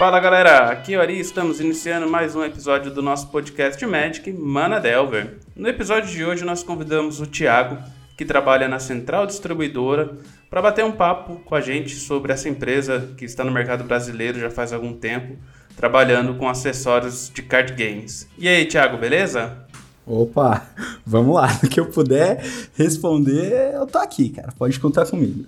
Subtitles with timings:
[0.00, 4.32] Fala galera, aqui é o Ari, estamos iniciando mais um episódio do nosso podcast Magic
[4.32, 5.36] Mana Delver.
[5.54, 7.76] No episódio de hoje nós convidamos o Thiago,
[8.16, 10.16] que trabalha na Central Distribuidora,
[10.48, 14.40] para bater um papo com a gente sobre essa empresa que está no mercado brasileiro
[14.40, 15.36] já faz algum tempo,
[15.76, 18.26] trabalhando com acessórios de card games.
[18.38, 19.66] E aí, Thiago, beleza?
[20.10, 20.66] Opa,
[21.06, 21.46] vamos lá.
[21.62, 22.44] No que eu puder
[22.76, 24.52] responder, eu tô aqui, cara.
[24.58, 25.44] Pode contar comigo.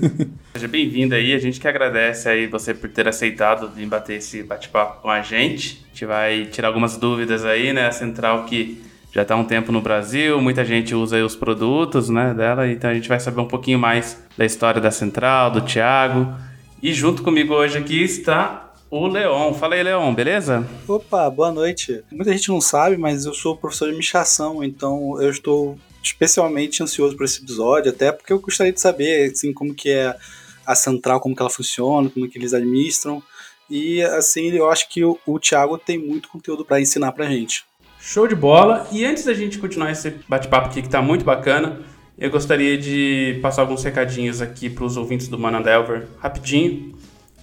[0.56, 1.34] Seja bem-vindo aí.
[1.34, 5.20] A gente que agradece aí você por ter aceitado vir bater esse bate-papo com a
[5.20, 5.84] gente.
[5.84, 7.88] A gente vai tirar algumas dúvidas aí, né?
[7.88, 8.82] A Central que
[9.12, 12.90] já está há um tempo no Brasil, muita gente usa os produtos né, dela, então
[12.90, 16.34] a gente vai saber um pouquinho mais da história da Central, do Thiago.
[16.82, 19.52] E junto comigo hoje aqui está o Leon.
[19.54, 20.66] Fala aí, Leon, beleza?
[20.86, 22.02] Opa, boa noite.
[22.10, 27.16] Muita gente não sabe, mas eu sou professor de administração, então eu estou especialmente ansioso
[27.16, 30.16] por esse episódio, até porque eu gostaria de saber assim como que é
[30.64, 33.22] a central, como que ela funciona, como que eles administram.
[33.68, 37.64] E assim, eu acho que o, o Thiago tem muito conteúdo para ensinar pra gente.
[38.00, 38.86] Show de bola.
[38.92, 41.80] E antes da gente continuar esse bate-papo aqui que tá muito bacana,
[42.16, 46.94] eu gostaria de passar alguns recadinhos aqui para os ouvintes do Mana Delver, rapidinho.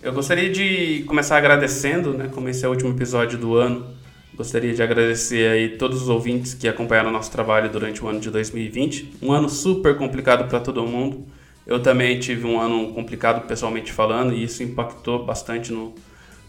[0.03, 3.87] Eu gostaria de começar agradecendo, né, como esse é o último episódio do ano.
[4.35, 8.29] Gostaria de agradecer aí todos os ouvintes que acompanharam nosso trabalho durante o ano de
[8.29, 9.13] 2020.
[9.21, 11.25] Um ano super complicado para todo mundo.
[11.65, 15.95] Eu também tive um ano complicado pessoalmente falando e isso impactou bastante no,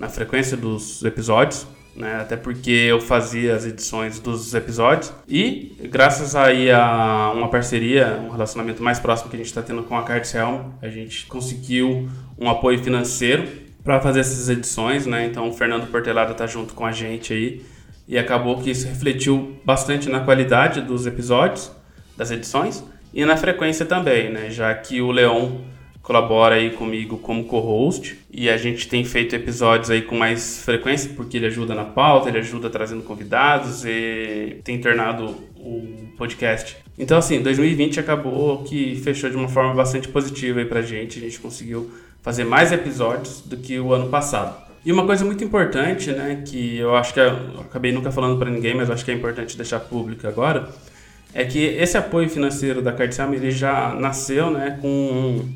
[0.00, 1.64] na frequência dos episódios
[1.96, 2.16] né?
[2.20, 8.30] Até porque eu fazia as edições dos episódios e graças aí a uma parceria, um
[8.30, 12.08] relacionamento mais próximo que a gente está tendo com a Cards Helm, a gente conseguiu
[12.38, 13.46] um apoio financeiro
[13.82, 15.26] para fazer essas edições, né?
[15.26, 17.62] Então o Fernando Portelada está junto com a gente aí
[18.08, 21.70] e acabou que isso refletiu bastante na qualidade dos episódios,
[22.16, 22.82] das edições
[23.12, 24.50] e na frequência também, né?
[24.50, 25.58] Já que o Leon
[26.02, 31.10] colabora aí comigo como co-host e a gente tem feito episódios aí com mais frequência
[31.16, 36.76] porque ele ajuda na pauta, ele ajuda trazendo convidados e tem tornado o podcast.
[36.98, 41.22] Então assim, 2020 acabou que fechou de uma forma bastante positiva aí pra gente, a
[41.22, 41.90] gente conseguiu
[42.24, 44.64] fazer mais episódios do que o ano passado.
[44.84, 48.50] E uma coisa muito importante, né, que eu acho que eu acabei nunca falando para
[48.50, 50.68] ninguém, mas acho que é importante deixar público agora,
[51.32, 55.46] é que esse apoio financeiro da Cardsam ele já nasceu, né, com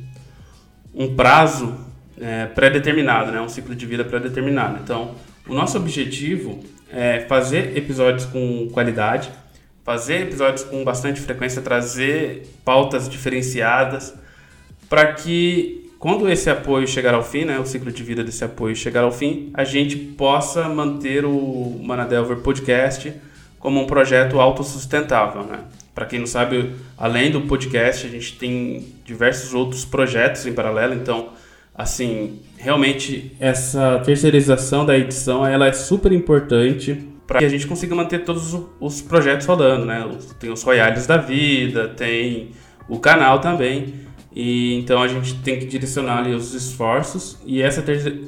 [0.95, 1.75] um prazo
[2.21, 3.41] é, pré-determinado, né?
[3.41, 4.81] um ciclo de vida pré-determinado.
[4.83, 5.15] Então,
[5.47, 6.61] o nosso objetivo
[6.93, 9.31] é fazer episódios com qualidade,
[9.85, 14.15] fazer episódios com bastante frequência, trazer pautas diferenciadas,
[14.89, 18.77] para que quando esse apoio chegar ao fim, né, o ciclo de vida desse apoio
[18.77, 23.13] chegar ao fim, a gente possa manter o Manadelver Podcast
[23.59, 25.61] como um projeto autossustentável, né?
[25.95, 30.95] Para quem não sabe, além do podcast, a gente tem diversos outros projetos em paralelo,
[30.95, 31.31] então
[31.75, 37.95] assim, realmente essa terceirização da edição, ela é super importante para que a gente consiga
[37.95, 40.09] manter todos os projetos rodando, né?
[40.41, 42.53] Tem os royales da vida, tem
[42.89, 43.95] o canal também.
[44.39, 47.83] E então a gente tem que direcionar ali os esforços e essa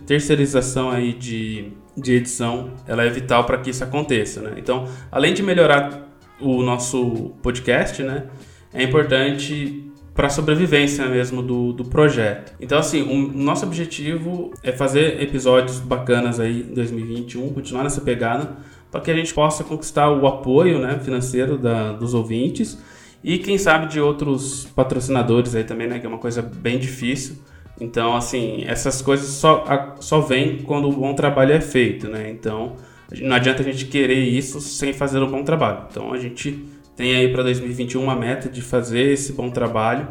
[0.04, 4.54] terceirização aí de, de edição, ela é vital para que isso aconteça, né?
[4.56, 6.08] Então, além de melhorar
[6.40, 8.26] o nosso podcast, né?
[8.74, 12.54] É importante para a sobrevivência mesmo do, do projeto.
[12.60, 18.56] Então, assim, o nosso objetivo é fazer episódios bacanas aí em 2021, continuar nessa pegada,
[18.90, 22.76] para que a gente possa conquistar o apoio né, financeiro da, dos ouvintes
[23.22, 25.98] e, quem sabe, de outros patrocinadores aí também, né?
[25.98, 27.36] Que é uma coisa bem difícil.
[27.80, 32.30] Então, assim, essas coisas só, só vêm quando o bom trabalho é feito, né?
[32.30, 32.76] Então,
[33.18, 35.86] não adianta a gente querer isso sem fazer um bom trabalho.
[35.90, 36.64] Então a gente
[36.96, 40.08] tem aí para 2021 uma meta de fazer esse bom trabalho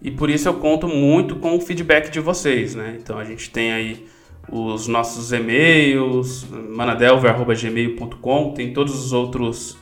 [0.00, 2.96] e por isso eu conto muito com o feedback de vocês, né?
[3.00, 4.06] Então a gente tem aí
[4.50, 9.76] os nossos e-mails, manadelver.gmail.com, tem todos os outros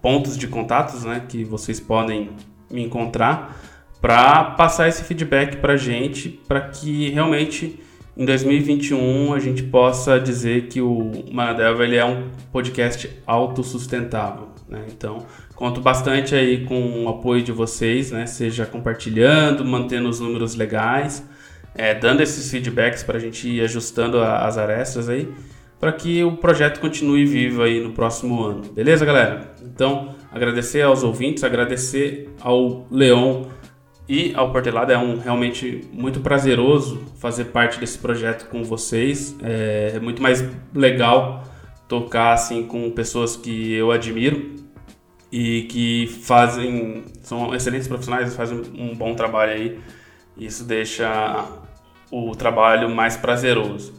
[0.00, 2.30] pontos de contatos, né, que vocês podem
[2.70, 3.56] me encontrar
[4.00, 7.80] para passar esse feedback para gente, para que realmente
[8.16, 14.48] em 2021 a gente possa dizer que o Manadelva ele é um podcast autossustentável.
[14.68, 14.86] Né?
[14.90, 15.24] Então,
[15.54, 18.26] conto bastante aí com o apoio de vocês, né?
[18.26, 21.24] seja compartilhando, mantendo os números legais,
[21.74, 25.28] é, dando esses feedbacks para a gente ir ajustando a, as arestas aí,
[25.78, 28.62] para que o projeto continue vivo aí no próximo ano.
[28.72, 29.54] Beleza, galera?
[29.74, 33.44] Então, agradecer aos ouvintes, agradecer ao Leon
[34.08, 39.36] e ao Portelada é um realmente muito prazeroso fazer parte desse projeto com vocês.
[39.42, 40.42] É, é muito mais
[40.74, 41.44] legal
[41.86, 44.56] tocar assim com pessoas que eu admiro
[45.30, 49.78] e que fazem são excelentes profissionais, fazem um bom trabalho aí.
[50.38, 51.44] Isso deixa
[52.10, 53.92] o trabalho mais prazeroso.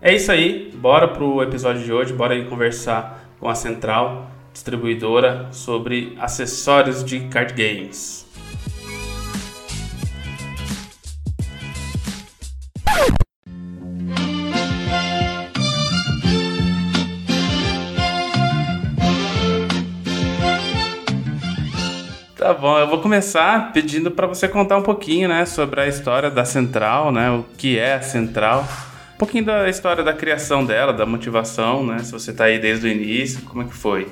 [0.00, 5.48] É isso aí, bora pro episódio de hoje, bora aí conversar com a Central Distribuidora
[5.52, 8.30] sobre acessórios de card games.
[22.36, 26.30] Tá bom, eu vou começar pedindo para você contar um pouquinho, né, sobre a história
[26.30, 28.66] da Central, né, o que é a Central,
[29.14, 32.88] um pouquinho da história da criação dela, da motivação, né, se você tá aí desde
[32.88, 34.08] o início, como é que foi?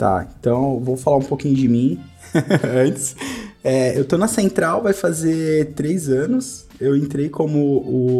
[0.00, 2.00] Tá, então vou falar um pouquinho de mim
[2.74, 3.14] antes.
[3.62, 6.64] É, eu tô na Central, vai fazer três anos.
[6.80, 7.58] Eu entrei como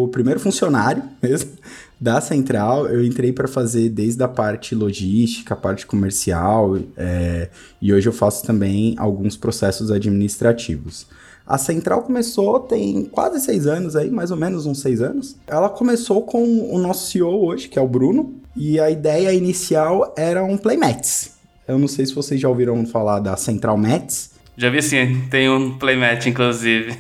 [0.05, 1.53] o primeiro funcionário mesmo
[1.99, 2.87] da Central.
[2.87, 7.49] Eu entrei para fazer desde a parte logística, a parte comercial, é,
[7.81, 11.07] e hoje eu faço também alguns processos administrativos.
[11.47, 15.35] A Central começou tem quase seis anos aí, mais ou menos uns seis anos.
[15.47, 16.45] Ela começou com
[16.75, 21.40] o nosso CEO hoje, que é o Bruno, e a ideia inicial era um Playmats.
[21.71, 24.33] Eu não sei se vocês já ouviram falar da Central Mats.
[24.57, 26.93] Já vi sim, tem um playmat, inclusive.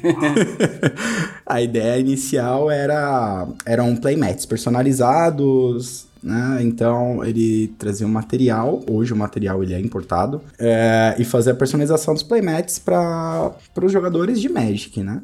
[1.45, 6.61] a ideia inicial era eram playmats personalizados, né?
[6.63, 11.57] Então ele trazia um material, hoje o material ele é importado, é, e fazia a
[11.57, 13.53] personalização dos playmats para
[13.83, 15.21] os jogadores de Magic, né?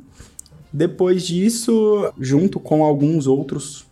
[0.73, 3.87] Depois disso, junto com alguns outros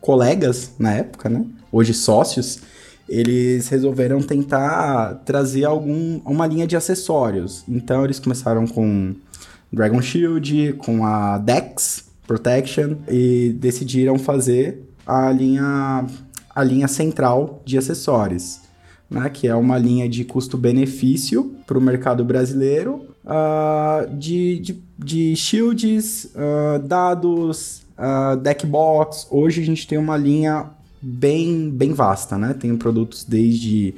[0.00, 1.44] colegas na época, né?
[1.70, 2.60] Hoje sócios,
[3.08, 7.64] eles resolveram tentar trazer algum, uma linha de acessórios.
[7.68, 9.14] Então eles começaram com
[9.72, 16.06] Dragon Shield, com a Dex Protection e decidiram fazer a linha,
[16.54, 18.60] a linha central de acessórios.
[19.08, 25.36] Né, que é uma linha de custo-benefício para o mercado brasileiro, uh, de, de, de
[25.36, 29.28] shields, uh, dados, uh, deck box.
[29.30, 30.70] Hoje a gente tem uma linha
[31.06, 32.52] bem, bem vasta, né?
[32.52, 33.94] Tem produtos desde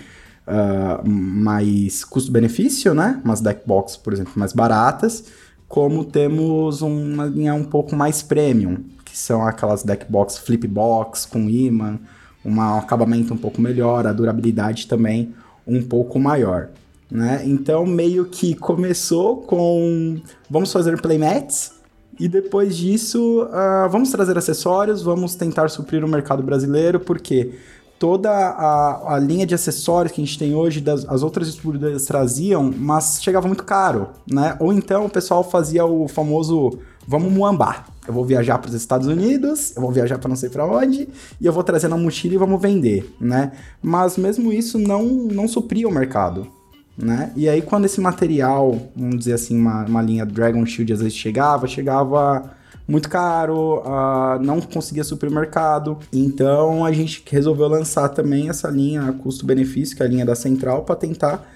[0.47, 3.21] uh, mais custo-benefício, né?
[3.25, 5.25] Umas deck box, por exemplo, mais baratas,
[5.67, 11.25] como temos uma linha um pouco mais premium, que são aquelas deck box flip box
[11.25, 11.99] com imã,
[12.45, 15.35] um acabamento um pouco melhor, a durabilidade também
[15.67, 16.69] um pouco maior.
[17.11, 17.43] Né?
[17.47, 21.73] Então, meio que começou com vamos fazer playmats,
[22.19, 27.53] e depois disso, uh, vamos trazer acessórios, vamos tentar suprir o mercado brasileiro, porque
[27.99, 32.05] toda a, a linha de acessórios que a gente tem hoje, das, as outras distribuidoras
[32.05, 34.57] traziam, mas chegava muito caro, né?
[34.61, 37.87] Ou então o pessoal fazia o famoso vamos muambar.
[38.07, 41.09] Eu vou viajar para os Estados Unidos, eu vou viajar para não sei para onde,
[41.41, 43.53] e eu vou trazer na mochila e vamos vender, né?
[43.83, 46.58] Mas mesmo isso não, não supria o mercado
[46.99, 47.33] né?
[47.37, 51.17] E aí quando esse material, vamos dizer assim, uma, uma linha Dragon Shield às vezes
[51.17, 52.51] chegava, chegava
[52.89, 55.99] muito caro, uh, não conseguia suprir o mercado.
[56.13, 60.83] Então a gente resolveu lançar também essa linha custo-benefício, que é a linha da Central,
[60.83, 61.47] para tentar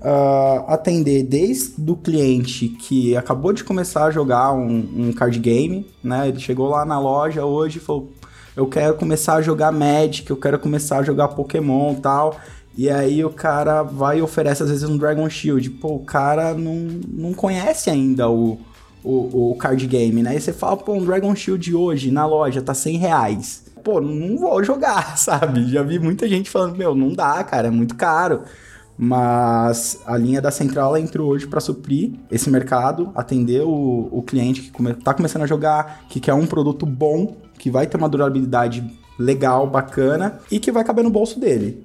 [0.00, 5.86] uh, atender desde o cliente que acabou de começar a jogar um, um, card game,
[6.02, 6.28] né?
[6.28, 8.12] Ele chegou lá na loja hoje e falou:
[8.56, 12.36] Eu quero começar a jogar Magic, eu quero começar a jogar Pokémon tal.
[12.80, 15.68] E aí o cara vai e oferece às vezes um Dragon Shield.
[15.68, 16.76] Pô, o cara não,
[17.12, 18.58] não conhece ainda o,
[19.04, 20.34] o, o card game, né?
[20.34, 23.64] E você fala, pô, um Dragon Shield hoje na loja tá 100 reais.
[23.84, 25.70] Pô, não vou jogar, sabe?
[25.70, 28.44] Já vi muita gente falando, meu, não dá, cara, é muito caro.
[28.96, 34.62] Mas a linha da Central entrou hoje para suprir esse mercado, atender o, o cliente
[34.62, 38.08] que come, tá começando a jogar, que quer um produto bom, que vai ter uma
[38.08, 38.82] durabilidade
[39.18, 41.84] legal, bacana e que vai caber no bolso dele.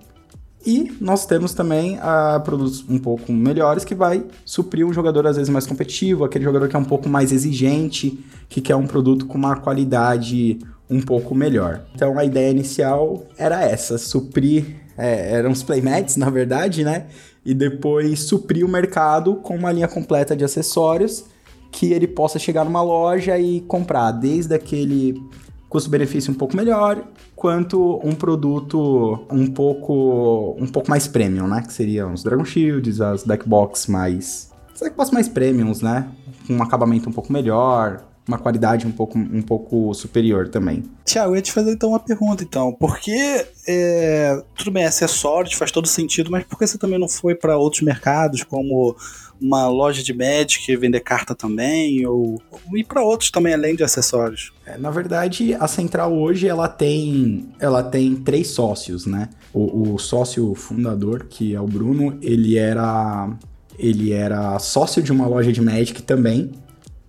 [0.65, 5.35] E nós temos também uh, produtos um pouco melhores que vai suprir um jogador às
[5.35, 8.19] vezes mais competitivo, aquele jogador que é um pouco mais exigente,
[8.49, 10.57] que quer um produto com uma qualidade
[10.89, 11.85] um pouco melhor.
[11.93, 17.05] Então a ideia inicial era essa, suprir, é, eram os playmats na verdade, né?
[17.45, 21.25] E depois suprir o mercado com uma linha completa de acessórios
[21.71, 25.21] que ele possa chegar numa loja e comprar desde aquele
[25.69, 31.61] custo-benefício um pouco melhor, quanto um produto um pouco um pouco mais premium, né?
[31.61, 36.07] Que seriam os Dragon Shields, as deckbox mais as deckbox mais premiums, né?
[36.47, 40.83] Com um acabamento um pouco melhor, uma qualidade um pouco, um pouco superior também.
[41.05, 42.73] Tiago, eu ia te fazer então uma pergunta, então.
[42.73, 47.07] Por que, é, tudo bem, acessórios faz todo sentido, mas por que você também não
[47.07, 48.95] foi para outros mercados, como
[49.39, 53.83] uma loja de Magic vender carta também, ou, ou ir para outros também, além de
[53.83, 54.51] acessórios?
[54.65, 59.29] É, na verdade, a Central hoje, ela tem, ela tem três sócios, né?
[59.53, 63.29] O, o sócio fundador, que é o Bruno, ele era,
[63.77, 66.51] ele era sócio de uma loja de Magic também,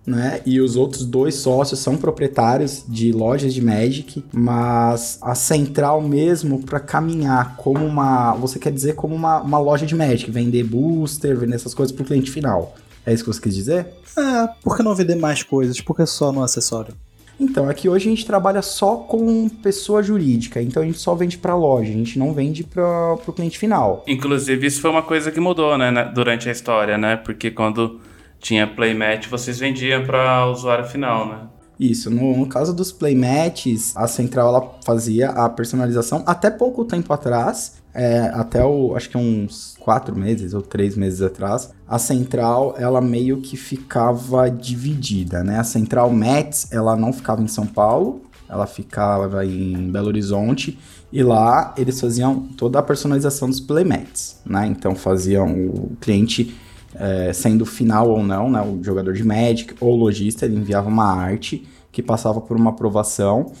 [0.07, 0.39] né?
[0.45, 6.63] E os outros dois sócios são proprietários de lojas de Magic, mas a central mesmo
[6.63, 11.37] para caminhar como uma, você quer dizer como uma, uma loja de Magic, vender booster,
[11.37, 12.73] vender essas coisas para o cliente final.
[13.05, 13.85] É isso que você quis dizer?
[14.17, 15.81] É, por que não vender mais coisas?
[15.81, 16.93] Por que só no acessório?
[17.39, 21.37] Então, aqui hoje a gente trabalha só com pessoa jurídica, então a gente só vende
[21.37, 24.03] para loja, a gente não vende para o cliente final.
[24.07, 27.15] Inclusive, isso foi uma coisa que mudou, né, durante a história, né?
[27.15, 27.99] Porque quando
[28.39, 31.47] tinha playmat, vocês vendiam para usuário final, né?
[31.79, 37.13] Isso, no, no, caso dos playmats, a Central ela fazia a personalização até pouco tempo
[37.13, 42.75] atrás, é, até o, acho que uns quatro meses ou três meses atrás, a Central
[42.79, 45.59] ela meio que ficava dividida, né?
[45.59, 50.79] A Central Mats ela não ficava em São Paulo, ela ficava em Belo Horizonte
[51.11, 54.65] e lá eles faziam toda a personalização dos playmats, né?
[54.65, 56.55] Então faziam o cliente
[56.95, 61.05] é, sendo final ou não, né, o jogador de Magic ou lojista, ele enviava uma
[61.05, 63.51] arte que passava por uma aprovação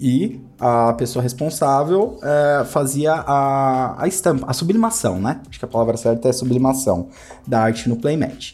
[0.00, 5.40] e a pessoa responsável é, fazia a, a estampa, a sublimação, né?
[5.48, 7.08] Acho que a palavra certa é sublimação
[7.46, 8.52] da arte no playmat.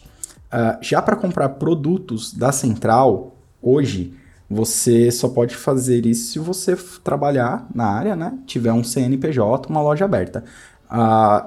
[0.53, 4.13] Uh, já para comprar produtos da central, hoje,
[4.49, 8.37] você só pode fazer isso se você trabalhar na área, né?
[8.45, 10.43] Tiver um CNPJ, uma loja aberta.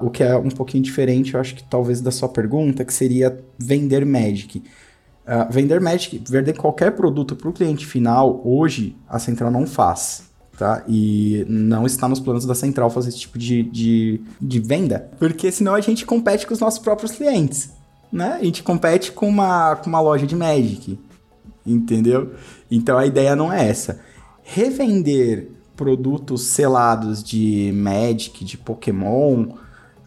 [0.01, 3.37] O que é um pouquinho diferente, eu acho que talvez da sua pergunta, que seria
[3.59, 4.57] vender Magic.
[4.57, 10.23] Uh, vender Magic, vender qualquer produto para o cliente final, hoje a Central não faz.
[10.57, 10.83] Tá?
[10.87, 15.51] E não está nos planos da Central fazer esse tipo de, de, de venda, porque
[15.51, 17.71] senão a gente compete com os nossos próprios clientes.
[18.11, 18.37] Né?
[18.39, 20.97] A gente compete com uma, com uma loja de Magic.
[21.65, 22.33] Entendeu?
[22.71, 23.99] Então a ideia não é essa.
[24.43, 29.47] Revender produtos selados de Magic, de Pokémon,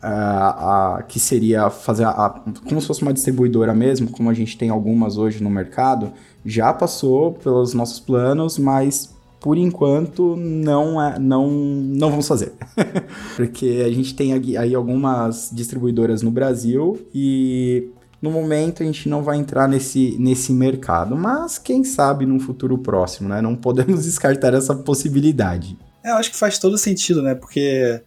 [0.03, 2.31] uh, que seria fazer a, a,
[2.67, 6.13] como se fosse uma distribuidora mesmo, como a gente tem algumas hoje no mercado,
[6.45, 12.53] já passou pelos nossos planos, mas por enquanto não é, não não vamos fazer.
[13.37, 19.23] Porque a gente tem aí algumas distribuidoras no Brasil e no momento a gente não
[19.23, 23.41] vai entrar nesse, nesse mercado, mas quem sabe num futuro próximo, né?
[23.41, 25.79] Não podemos descartar essa possibilidade.
[26.05, 27.35] É, eu acho que faz todo sentido, né?
[27.35, 28.03] Porque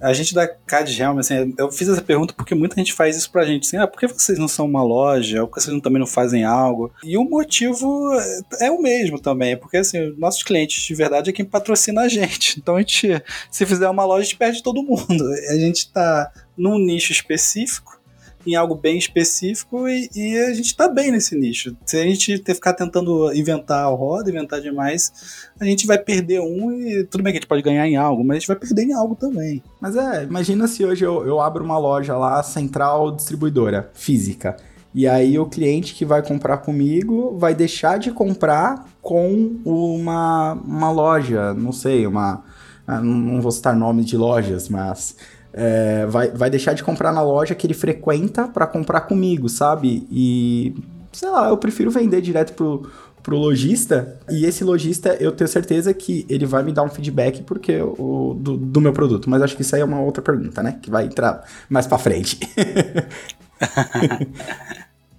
[0.00, 3.30] a gente da Cad Helm, assim, eu fiz essa pergunta porque muita gente faz isso
[3.30, 5.40] pra gente, assim, ah, por que vocês não são uma loja?
[5.40, 6.92] Ou por que vocês também não fazem algo?
[7.02, 8.12] E o motivo
[8.60, 12.54] é o mesmo também, porque assim, nossos clientes de verdade é quem patrocina a gente.
[12.64, 15.24] Então a gente, se fizer uma loja, a gente perde todo mundo.
[15.50, 18.00] A gente tá num nicho específico
[18.46, 21.76] em algo bem específico e, e, a gente tá bem nesse nicho.
[21.84, 26.72] Se a gente ficar tentando inventar a roda, inventar demais, a gente vai perder um
[26.72, 28.82] e tudo bem que a gente pode ganhar em algo, mas a gente vai perder
[28.82, 29.62] em algo também.
[29.80, 34.56] Mas é, imagina se hoje eu, eu abro uma loja lá, central distribuidora, física.
[34.94, 40.90] E aí o cliente que vai comprar comigo vai deixar de comprar com uma, uma
[40.90, 42.44] loja, não sei, uma.
[42.86, 45.16] Ah, não vou citar nomes de lojas, mas
[45.56, 50.06] é, vai, vai deixar de comprar na loja que ele frequenta para comprar comigo, sabe?
[50.10, 50.74] E,
[51.12, 52.90] sei lá, eu prefiro vender direto pro,
[53.22, 57.44] pro lojista e esse lojista eu tenho certeza que ele vai me dar um feedback
[57.44, 59.30] porque o, do, do meu produto.
[59.30, 60.78] Mas acho que isso aí é uma outra pergunta, né?
[60.82, 62.40] Que vai entrar mais para frente.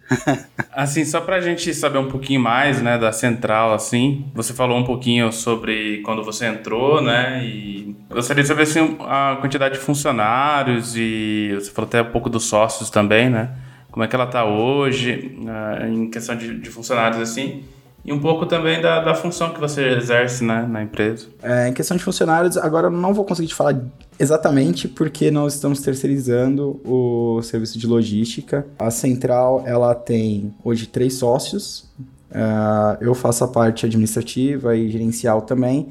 [0.71, 4.83] assim, só pra gente saber um pouquinho mais, né, da central, assim, você falou um
[4.83, 10.95] pouquinho sobre quando você entrou, né, e gostaria de saber, assim, a quantidade de funcionários
[10.95, 13.49] e você falou até um pouco dos sócios também, né,
[13.91, 17.63] como é que ela tá hoje, uh, em questão de, de funcionários, assim,
[18.05, 21.25] e um pouco também da, da função que você exerce né, na empresa.
[21.41, 23.75] É, em questão de funcionários, agora não vou conseguir te falar
[24.19, 28.67] exatamente porque nós estamos terceirizando o serviço de logística.
[28.77, 31.89] A central ela tem hoje três sócios.
[32.29, 35.87] Uh, eu faço a parte administrativa e gerencial também.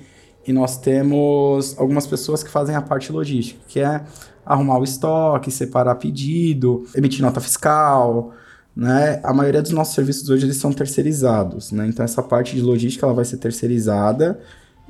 [0.46, 4.02] E nós temos algumas pessoas que fazem a parte logística, que é
[4.46, 8.34] arrumar o estoque, separar pedido, emitir nota fiscal,
[8.76, 11.86] né, a maioria dos nossos serviços hoje eles são terceirizados, né?
[11.86, 14.40] Então essa parte de logística ela vai ser terceirizada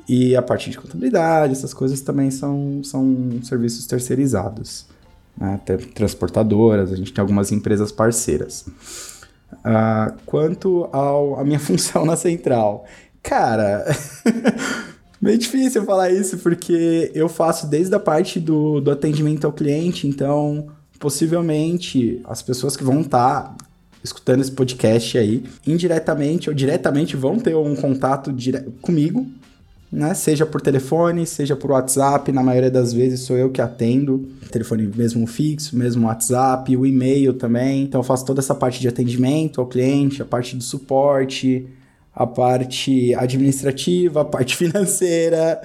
[0.09, 4.87] e a parte de contabilidade, essas coisas também são, são serviços terceirizados.
[5.37, 5.55] Né?
[5.55, 8.67] Até transportadoras, a gente tem algumas empresas parceiras.
[9.53, 12.85] Uh, quanto à minha função na central,
[13.23, 13.85] cara,
[15.21, 20.07] meio difícil falar isso porque eu faço desde a parte do, do atendimento ao cliente,
[20.07, 23.57] então possivelmente as pessoas que vão estar tá
[24.05, 28.61] escutando esse podcast aí, indiretamente ou diretamente vão ter um contato dire...
[28.83, 29.27] comigo,
[29.91, 30.13] né?
[30.13, 34.29] Seja por telefone, seja por WhatsApp, na maioria das vezes sou eu que atendo.
[34.51, 37.83] Telefone mesmo fixo, mesmo WhatsApp, o e-mail também.
[37.83, 41.67] Então eu faço toda essa parte de atendimento ao cliente, a parte do suporte,
[42.15, 45.61] a parte administrativa, a parte financeira.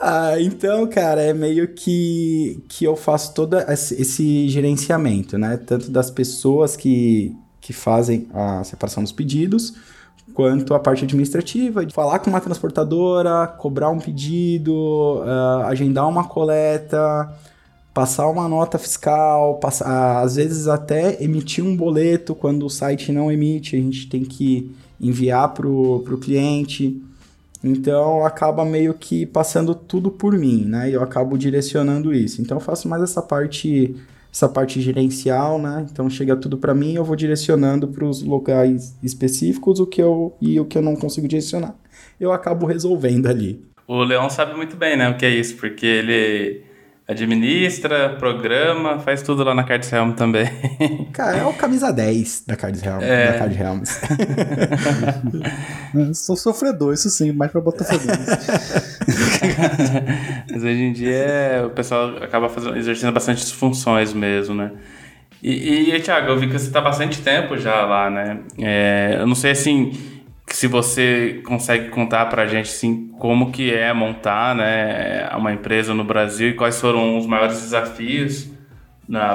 [0.00, 5.56] Ah, então, cara, é meio que, que eu faço todo esse gerenciamento, né?
[5.56, 9.72] Tanto das pessoas que, que fazem a separação dos pedidos,
[10.34, 16.24] quanto a parte administrativa, de falar com uma transportadora, cobrar um pedido, uh, agendar uma
[16.24, 17.32] coleta,
[17.94, 23.32] passar uma nota fiscal, passar, às vezes até emitir um boleto quando o site não
[23.32, 27.02] emite, a gente tem que enviar para o cliente.
[27.62, 30.90] Então acaba meio que passando tudo por mim, né?
[30.90, 32.42] Eu acabo direcionando isso.
[32.42, 33.96] Então eu faço mais essa parte
[34.34, 35.86] essa parte gerencial, né?
[35.88, 40.36] Então chega tudo para mim, eu vou direcionando para os locais específicos o que eu
[40.40, 41.76] e o que eu não consigo direcionar,
[42.18, 43.64] eu acabo resolvendo ali.
[43.86, 46.62] O Leão sabe muito bem, né, o que é isso, porque ele
[47.06, 50.46] administra, programa, faz tudo lá na Cards Helm também.
[51.12, 53.32] Cara, é o camisa 10 da Cards Helm, é.
[53.32, 54.00] da Card Helms.
[56.16, 58.02] Sou sofredor, isso sim, mais pra Botafogo.
[60.50, 64.72] Mas hoje em dia o pessoal acaba fazendo, exercendo bastante funções mesmo, né?
[65.42, 68.38] E, e Thiago, eu vi que você está bastante tempo já lá, né?
[68.58, 69.92] É, eu não sei assim
[70.54, 75.92] se você consegue contar para a gente assim, como que é montar né, uma empresa
[75.92, 78.48] no Brasil e quais foram os maiores desafios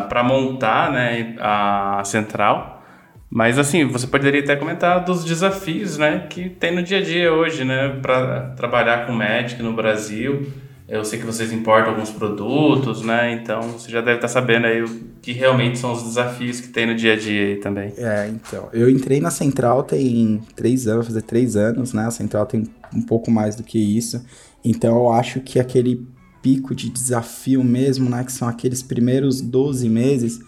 [0.07, 2.85] para montar né, a central.
[3.29, 7.33] Mas assim, você poderia até comentar dos desafios né, que tem no dia a dia
[7.33, 10.47] hoje né, para trabalhar com Magic no Brasil.
[10.89, 13.31] Eu sei que vocês importam alguns produtos, né?
[13.34, 16.88] Então você já deve estar sabendo aí o que realmente são os desafios que tem
[16.88, 17.93] no dia a dia aí também.
[17.96, 18.69] É, então.
[18.74, 22.08] Eu entrei na Central tem três anos, fazer três anos, né?
[22.08, 24.25] A Central tem um pouco mais do que isso.
[24.65, 26.08] Então eu acho que aquele
[26.41, 28.24] pico de desafio mesmo, né?
[28.24, 30.39] Que são aqueles primeiros 12 meses,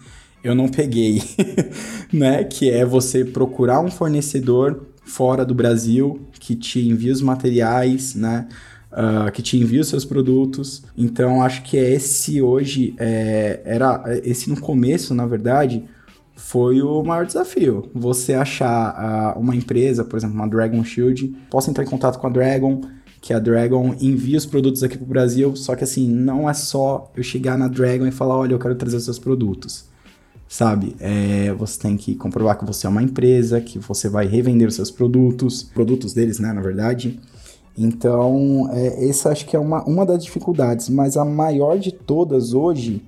[0.42, 1.22] eu não peguei,
[2.12, 2.42] né?
[2.42, 8.48] Que é você procurar um fornecedor fora do Brasil que te envia os materiais, né?
[8.92, 10.82] Uh, que te envia os seus produtos.
[10.96, 15.84] Então, acho que esse hoje é, era esse no começo, na verdade,
[16.34, 17.90] foi o maior desafio.
[17.94, 22.26] Você achar uh, uma empresa, por exemplo, uma Dragon Shield, possa entrar em contato com
[22.26, 22.80] a Dragon,
[23.20, 26.52] que a Dragon envia os produtos aqui para o Brasil, só que assim, não é
[26.52, 29.84] só eu chegar na Dragon e falar, olha, eu quero trazer os seus produtos.
[30.48, 30.94] Sabe?
[31.00, 34.74] É, você tem que comprovar que você é uma empresa, que você vai revender os
[34.74, 37.18] seus produtos, produtos deles, né, na verdade.
[37.76, 42.52] Então, é, essa acho que é uma, uma das dificuldades, mas a maior de todas
[42.52, 43.02] hoje,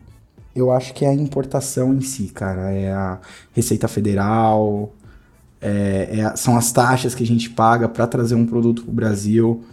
[0.55, 2.71] eu acho que é a importação em si, cara.
[2.73, 3.21] É a
[3.53, 4.93] Receita Federal,
[5.61, 8.95] é, é, são as taxas que a gente paga para trazer um produto para o
[8.95, 9.65] Brasil.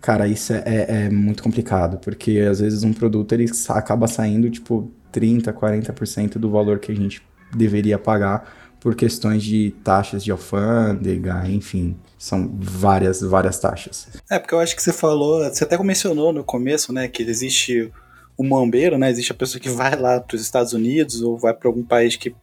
[0.00, 4.50] Cara, isso é, é, é, muito complicado, porque às vezes um produto ele acaba saindo
[4.50, 7.22] tipo 30, 40% do valor que a gente
[7.54, 14.08] deveria pagar por questões de taxas de alfândega, enfim, são várias, várias taxas.
[14.30, 17.92] É, porque eu acho que você falou, você até mencionou no começo, né, que existe
[18.36, 21.54] o mambeiro, né, existe a pessoa que vai lá para os Estados Unidos ou vai
[21.54, 22.34] para algum país que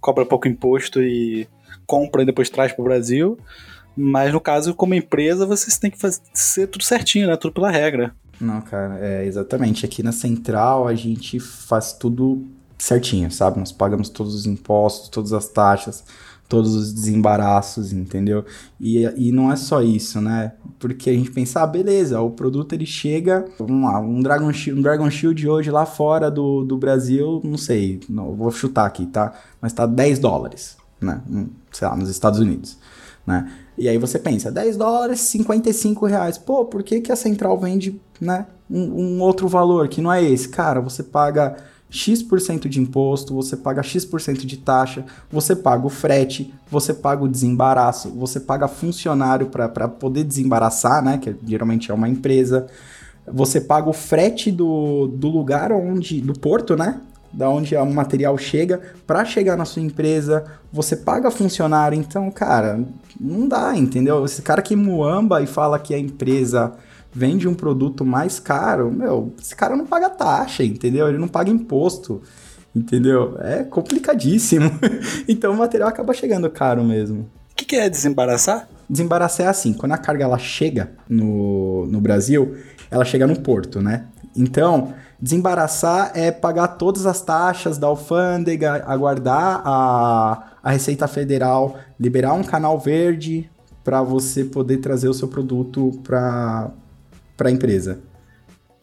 [0.00, 1.46] cobra pouco imposto e
[1.86, 3.38] compra e depois traz para o Brasil,
[3.96, 8.14] mas no caso, como empresa, você tem que fazer tudo certinho, né, tudo pela regra.
[8.40, 9.86] Não, cara, é exatamente.
[9.86, 12.44] Aqui na central a gente faz tudo
[12.84, 13.58] certinho, sabe?
[13.58, 16.04] Nós pagamos todos os impostos, todas as taxas,
[16.46, 18.44] todos os desembaraços, entendeu?
[18.78, 20.52] E, e não é só isso, né?
[20.78, 24.78] Porque a gente pensa, ah, beleza, o produto ele chega, vamos lá, um Dragon Shield,
[24.78, 29.06] um Dragon Shield hoje lá fora do, do Brasil, não sei, não, vou chutar aqui,
[29.06, 29.32] tá?
[29.62, 31.22] Mas tá 10 dólares, né?
[31.72, 32.76] Sei lá, nos Estados Unidos,
[33.26, 33.50] né?
[33.78, 36.36] E aí você pensa, 10 dólares, 55 reais.
[36.36, 38.46] Pô, por que, que a central vende, né?
[38.70, 40.50] Um, um outro valor que não é esse?
[40.50, 41.56] Cara, você paga
[41.90, 47.28] X% de imposto, você paga X% de taxa, você paga o frete, você paga o
[47.28, 51.18] desembaraço, você paga funcionário para poder desembaraçar, né?
[51.18, 52.66] Que geralmente é uma empresa.
[53.26, 56.20] Você paga o frete do, do lugar onde.
[56.20, 57.00] do porto, né?
[57.32, 62.84] Da onde o material chega para chegar na sua empresa, você paga funcionário, então, cara,
[63.20, 64.24] não dá, entendeu?
[64.24, 66.74] Esse cara que muamba e fala que a empresa
[67.14, 71.08] vende um produto mais caro, meu, esse cara não paga taxa, entendeu?
[71.08, 72.20] Ele não paga imposto,
[72.74, 73.36] entendeu?
[73.40, 74.70] É complicadíssimo.
[75.28, 77.20] então o material acaba chegando caro mesmo.
[77.52, 78.68] O que, que é desembaraçar?
[78.90, 82.56] Desembaraçar é assim, quando a carga ela chega no, no Brasil,
[82.90, 84.06] ela chega no porto, né?
[84.36, 92.34] Então, desembaraçar é pagar todas as taxas da alfândega, aguardar a, a Receita Federal liberar
[92.34, 93.48] um canal verde
[93.84, 96.72] para você poder trazer o seu produto para
[97.36, 98.00] para a empresa.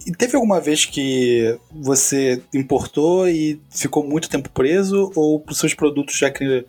[0.05, 5.73] E teve alguma vez que você importou e ficou muito tempo preso ou os seus
[5.73, 6.65] produtos já que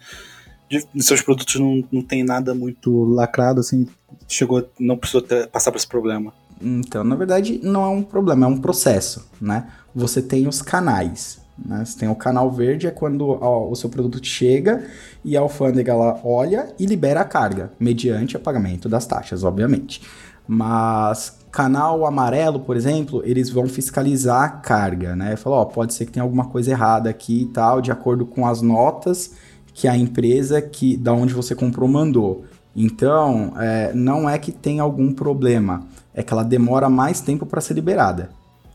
[0.99, 3.87] seus produtos não, não tem nada muito lacrado assim,
[4.29, 6.33] chegou não precisou ter, passar por esse problema?
[6.61, 9.69] Então, na verdade, não é um problema, é um processo, né?
[9.95, 11.85] Você tem os canais, né?
[11.85, 14.85] Você tem o canal verde, é quando ó, o seu produto chega
[15.25, 20.03] e a alfândega ela olha e libera a carga, mediante o pagamento das taxas, obviamente.
[20.47, 25.37] Mas canal amarelo, por exemplo, eles vão fiscalizar a carga, né?
[25.37, 28.47] Falar, ó, pode ser que tenha alguma coisa errada aqui e tal, de acordo com
[28.47, 29.35] as notas
[29.75, 32.45] que a empresa que da onde você comprou mandou.
[32.75, 37.61] Então, é, não é que tem algum problema, é que ela demora mais tempo para
[37.61, 38.31] ser liberada.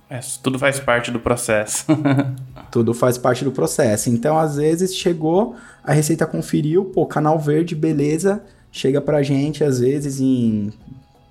[0.08, 1.86] É, tudo faz parte do processo.
[2.72, 4.10] tudo faz parte do processo.
[4.10, 9.80] Então, às vezes, chegou, a Receita conferiu, pô, canal verde, beleza, chega pra gente, às
[9.80, 10.72] vezes, em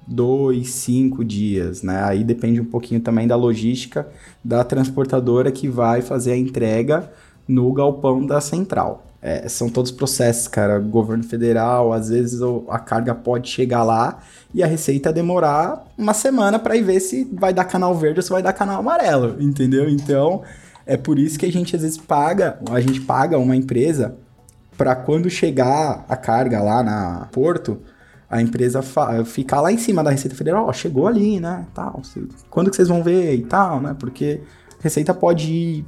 [0.07, 2.03] dois, cinco dias, né?
[2.05, 4.07] Aí depende um pouquinho também da logística
[4.45, 7.11] da transportadora que vai fazer a entrega
[7.49, 9.05] no galpão da central.
[9.21, 10.79] É, são todos processos, cara.
[10.79, 14.21] Governo federal, às vezes a carga pode chegar lá
[14.55, 18.23] e a receita demorar uma semana para ir ver se vai dar canal verde ou
[18.23, 19.89] se vai dar canal amarelo, entendeu?
[19.89, 20.43] Então,
[20.87, 24.15] é por isso que a gente às vezes paga, a gente paga uma empresa
[24.77, 27.79] para quando chegar a carga lá na porto,
[28.29, 28.83] a empresa
[29.25, 32.03] ficar lá em cima da Receita Federal, ó, chegou ali, né, tal,
[32.51, 34.41] quando que vocês vão ver e tal, né, porque
[34.79, 35.85] a Receita pode ir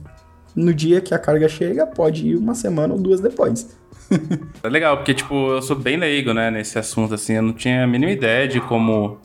[0.54, 3.76] no dia que a carga chega, pode ir uma semana ou duas depois.
[4.62, 7.84] é legal, porque, tipo, eu sou bem leigo, né, nesse assunto, assim, eu não tinha
[7.84, 9.18] a mínima ideia de como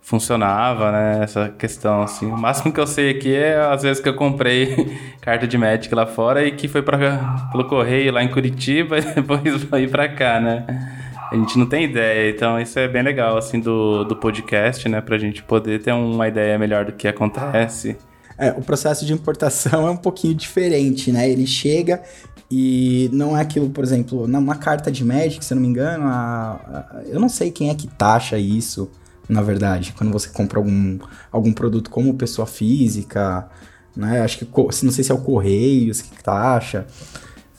[0.00, 2.26] funcionava, né, essa questão, assim.
[2.26, 5.94] O máximo que eu sei aqui é, às vezes, que eu comprei carta de Magic
[5.94, 10.08] lá fora e que foi pra, pelo correio lá em Curitiba e depois foi pra
[10.08, 10.99] cá, né.
[11.30, 15.00] A gente não tem ideia, então isso é bem legal, assim, do, do podcast, né,
[15.00, 17.96] pra gente poder ter uma ideia melhor do que acontece.
[18.36, 21.30] É, o processo de importação é um pouquinho diferente, né?
[21.30, 22.02] Ele chega
[22.50, 26.04] e não é aquilo, por exemplo, numa carta de Magic, se eu não me engano,
[26.06, 26.52] a,
[26.92, 28.90] a, eu não sei quem é que taxa isso,
[29.28, 30.98] na verdade, quando você compra algum,
[31.30, 33.48] algum produto como pessoa física,
[33.94, 34.22] né?
[34.22, 34.48] Acho que,
[34.84, 36.86] não sei se é o Correios que taxa.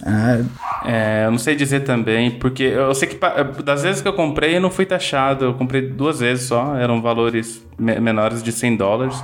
[0.04, 0.44] É...
[0.86, 3.20] é, eu não sei dizer também, porque eu sei que
[3.64, 7.02] das vezes que eu comprei eu não fui taxado, eu comprei duas vezes só, eram
[7.02, 9.24] valores menores de 100 dólares.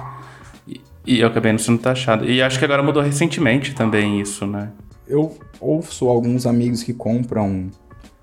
[1.06, 2.26] E eu acabei não sendo taxado.
[2.26, 4.72] E acho que agora mudou recentemente também isso, né?
[5.08, 7.70] Eu ouço alguns amigos que compram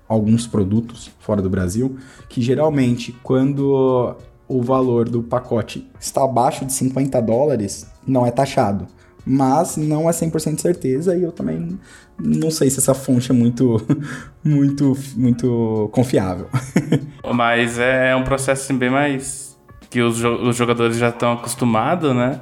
[0.07, 1.97] alguns produtos fora do Brasil,
[2.29, 4.15] que geralmente quando
[4.47, 8.87] o valor do pacote está abaixo de 50 dólares, não é taxado.
[9.25, 11.79] Mas não é 100% certeza e eu também
[12.19, 13.81] não sei se essa fonte é muito,
[14.43, 16.47] muito, muito confiável.
[17.33, 19.57] Mas é um processo assim, bem mais
[19.89, 22.39] que os, os jogadores já estão acostumados, né?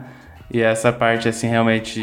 [0.52, 2.02] E essa parte, assim, realmente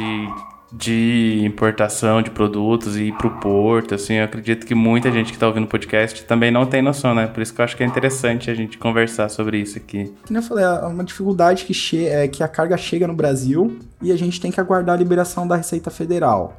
[0.72, 5.36] de importação de produtos e ir pro porto, assim, eu acredito que muita gente que
[5.36, 7.26] está ouvindo o podcast também não tem noção, né?
[7.26, 10.12] Por isso que eu acho que é interessante a gente conversar sobre isso aqui.
[10.26, 13.78] Como eu falei, é uma dificuldade que, che é que a carga chega no Brasil
[14.00, 16.56] e a gente tem que aguardar a liberação da Receita Federal.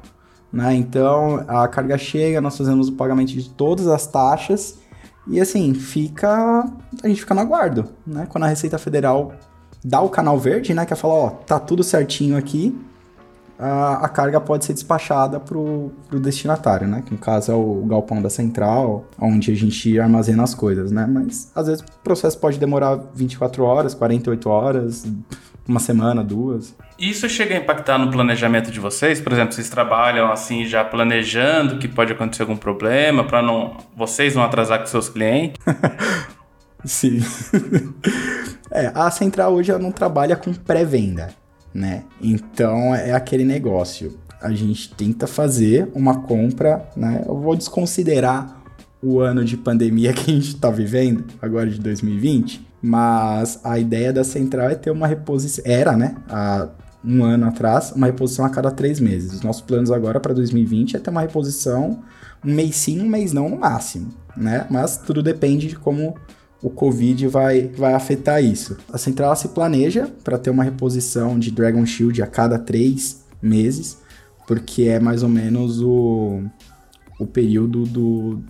[0.52, 0.74] Né?
[0.74, 4.78] Então, a carga chega, nós fazemos o pagamento de todas as taxas
[5.26, 6.66] e assim, fica.
[7.02, 8.26] A gente fica no aguardo, né?
[8.28, 9.32] Quando a Receita Federal
[9.84, 10.84] dá o canal verde, né?
[10.84, 12.76] Que é falar, ó, tá tudo certinho aqui,
[13.62, 17.02] a, a carga pode ser despachada pro, pro destinatário, né?
[17.06, 21.06] Que no caso é o galpão da central, onde a gente armazena as coisas, né?
[21.08, 25.06] Mas às vezes o processo pode demorar 24 horas, 48 horas,
[25.66, 26.74] uma semana, duas.
[26.98, 29.20] Isso chega a impactar no planejamento de vocês?
[29.20, 34.34] Por exemplo, vocês trabalham assim já planejando que pode acontecer algum problema para não vocês
[34.34, 35.64] não atrasar com seus clientes?
[36.84, 37.20] Sim.
[38.72, 41.32] é, a central hoje ela não trabalha com pré-venda,
[41.74, 42.04] né?
[42.20, 44.18] Então é aquele negócio.
[44.40, 47.24] A gente tenta fazer uma compra, né?
[47.26, 48.60] Eu vou desconsiderar
[49.02, 54.12] o ano de pandemia que a gente está vivendo, agora de 2020, mas a ideia
[54.12, 55.64] da central é ter uma reposição.
[55.66, 56.16] Era, né?
[56.28, 56.68] Há
[57.04, 59.32] um ano atrás, uma reposição a cada três meses.
[59.32, 62.00] Os nossos planos agora para 2020 é ter uma reposição
[62.44, 64.66] um mês sim, um mês não no máximo, né?
[64.70, 66.16] Mas tudo depende de como
[66.62, 68.76] o Covid vai, vai afetar isso.
[68.92, 73.98] A central se planeja para ter uma reposição de Dragon Shield a cada três meses,
[74.46, 76.42] porque é mais ou menos o,
[77.18, 78.40] o período do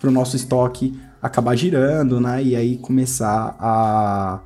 [0.00, 2.42] para o nosso estoque acabar girando, né?
[2.42, 4.40] E aí começar a,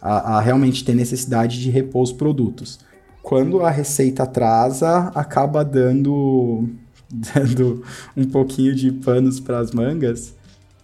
[0.00, 2.78] a, a realmente ter necessidade de repor os produtos.
[3.22, 6.68] Quando a receita atrasa, acaba dando,
[7.12, 7.82] dando
[8.16, 10.34] um pouquinho de panos para as mangas,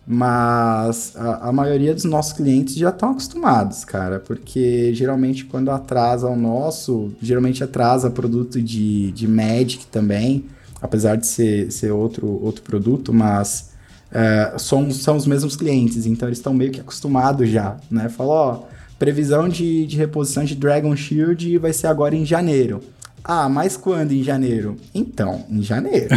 [0.07, 6.27] Mas a, a, maioria dos nossos clientes já estão acostumados, cara, porque geralmente quando atrasa
[6.27, 10.47] o nosso, geralmente atrasa produto de, de Magic também,
[10.81, 13.71] apesar de ser, ser outro, outro produto, mas
[14.11, 18.09] é, são, são os mesmos clientes, então eles estão meio que acostumados já, né?
[18.09, 18.63] Falou, ó,
[18.99, 22.81] previsão de, de reposição de Dragon Shield vai ser agora em janeiro.
[23.23, 24.77] Ah, mas quando em janeiro?
[24.95, 26.17] Então, em janeiro.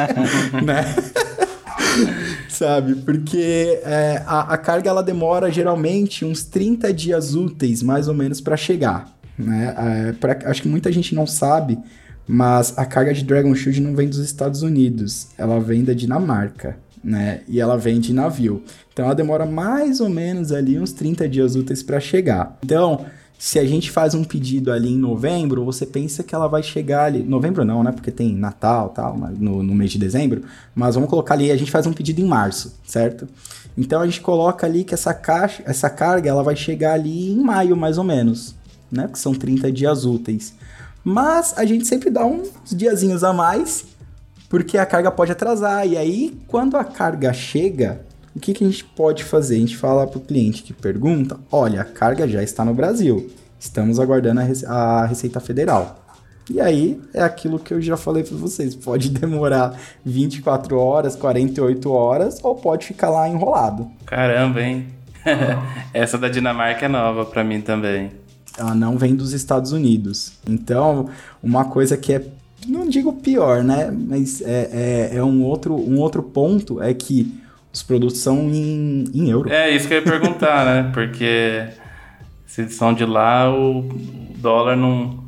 [0.64, 0.94] né?
[2.62, 2.94] Sabe?
[2.94, 8.40] Porque é, a, a, carga ela demora geralmente uns 30 dias úteis, mais ou menos,
[8.40, 9.12] para chegar.
[9.36, 9.74] Né?
[9.76, 11.76] É, pra, acho que muita gente não sabe,
[12.24, 16.76] mas a carga de Dragon Shield não vem dos Estados Unidos, ela vem da Dinamarca.
[17.02, 17.40] Né?
[17.48, 18.62] E ela vem de navio.
[18.92, 22.58] Então ela demora mais ou menos ali uns 30 dias úteis para chegar.
[22.62, 23.04] Então,
[23.42, 27.06] se a gente faz um pedido ali em novembro, você pensa que ela vai chegar
[27.06, 27.24] ali.
[27.24, 27.90] Novembro não, né?
[27.90, 30.44] Porque tem Natal tal, no, no mês de dezembro.
[30.72, 33.26] Mas vamos colocar ali, a gente faz um pedido em março, certo?
[33.76, 37.42] Então a gente coloca ali que essa caixa, essa carga, ela vai chegar ali em
[37.42, 38.54] maio, mais ou menos,
[38.88, 39.08] né?
[39.12, 40.54] Que são 30 dias úteis.
[41.02, 43.84] Mas a gente sempre dá uns diazinhos a mais,
[44.48, 45.84] porque a carga pode atrasar.
[45.84, 48.02] E aí, quando a carga chega,
[48.34, 49.56] o que, que a gente pode fazer?
[49.56, 53.30] A gente fala para o cliente que pergunta: olha, a carga já está no Brasil,
[53.58, 55.98] estamos aguardando a, Rece a Receita Federal.
[56.50, 61.90] E aí é aquilo que eu já falei para vocês: pode demorar 24 horas, 48
[61.90, 63.90] horas, ou pode ficar lá enrolado.
[64.06, 64.86] Caramba, hein?
[65.94, 68.10] Essa da Dinamarca é nova para mim também.
[68.58, 70.32] Ela não vem dos Estados Unidos.
[70.46, 71.08] Então,
[71.42, 72.26] uma coisa que é
[72.66, 73.90] não digo pior, né?
[73.90, 77.41] Mas é, é, é, um, outro, um outro ponto é que
[77.72, 79.50] os produtos são em, em euro.
[79.50, 80.90] É, isso que eu ia perguntar, né?
[80.92, 81.68] Porque
[82.46, 83.88] se são de lá, o
[84.36, 85.22] dólar não.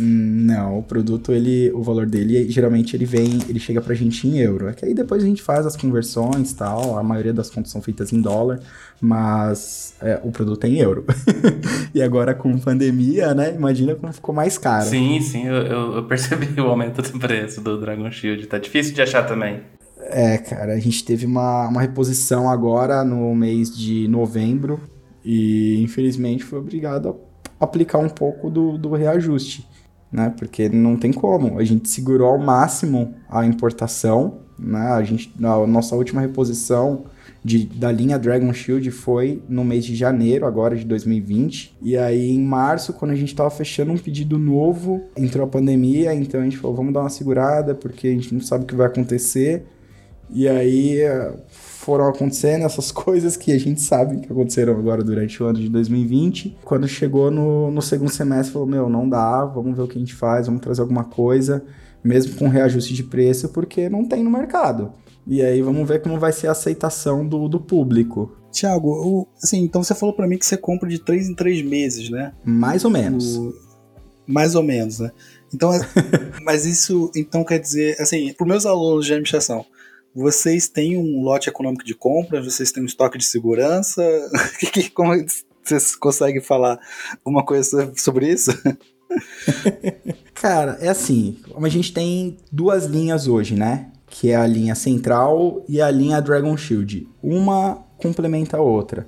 [0.00, 4.38] Não, o produto, ele, o valor dele, geralmente ele vem, ele chega pra gente em
[4.38, 4.68] euro.
[4.68, 7.82] É que aí depois a gente faz as conversões tal, a maioria das contas são
[7.82, 8.60] feitas em dólar,
[9.00, 11.04] mas é, o produto é em euro.
[11.92, 14.88] e agora com pandemia, né, imagina como ficou mais caro.
[14.88, 19.02] Sim, sim, eu, eu percebi o aumento do preço do Dragon Shield, tá difícil de
[19.02, 19.62] achar também.
[20.10, 24.80] É, cara, a gente teve uma, uma reposição agora no mês de novembro
[25.24, 27.16] e infelizmente foi obrigado
[27.60, 29.68] a aplicar um pouco do, do reajuste,
[30.10, 30.32] né?
[30.36, 31.58] Porque não tem como.
[31.58, 34.88] A gente segurou ao máximo a importação, né?
[34.92, 37.04] A gente, a nossa última reposição
[37.44, 41.76] de, da linha Dragon Shield foi no mês de janeiro, agora de 2020.
[41.82, 46.14] E aí, em março, quando a gente estava fechando um pedido novo, entrou a pandemia,
[46.14, 48.74] então a gente falou, vamos dar uma segurada, porque a gente não sabe o que
[48.74, 49.66] vai acontecer.
[50.30, 51.00] E aí
[51.88, 55.68] foram acontecendo essas coisas que a gente sabe que aconteceram agora durante o ano de
[55.68, 56.58] 2020.
[56.64, 60.00] Quando chegou no, no segundo semestre, falou: Meu, não dá, vamos ver o que a
[60.00, 61.64] gente faz, vamos trazer alguma coisa,
[62.04, 64.92] mesmo com reajuste de preço, porque não tem no mercado.
[65.26, 68.34] E aí vamos ver como vai ser a aceitação do, do público.
[68.50, 72.08] Tiago, assim, então você falou para mim que você compra de 3 em 3 meses,
[72.10, 72.32] né?
[72.44, 73.36] Mais ou menos.
[73.36, 73.54] O...
[74.26, 75.10] Mais ou menos, né?
[75.54, 75.70] Então,
[76.42, 79.64] mas isso então quer dizer, assim, para meus alunos de administração,
[80.18, 82.44] vocês têm um lote econômico de compras?
[82.44, 84.02] Vocês têm um estoque de segurança?
[84.92, 85.12] Como
[85.62, 86.80] vocês conseguem falar
[87.24, 88.50] alguma coisa sobre isso?
[90.34, 93.92] Cara, é assim, a gente tem duas linhas hoje, né?
[94.08, 97.08] Que é a linha central e a linha Dragon Shield.
[97.22, 99.06] Uma complementa a outra.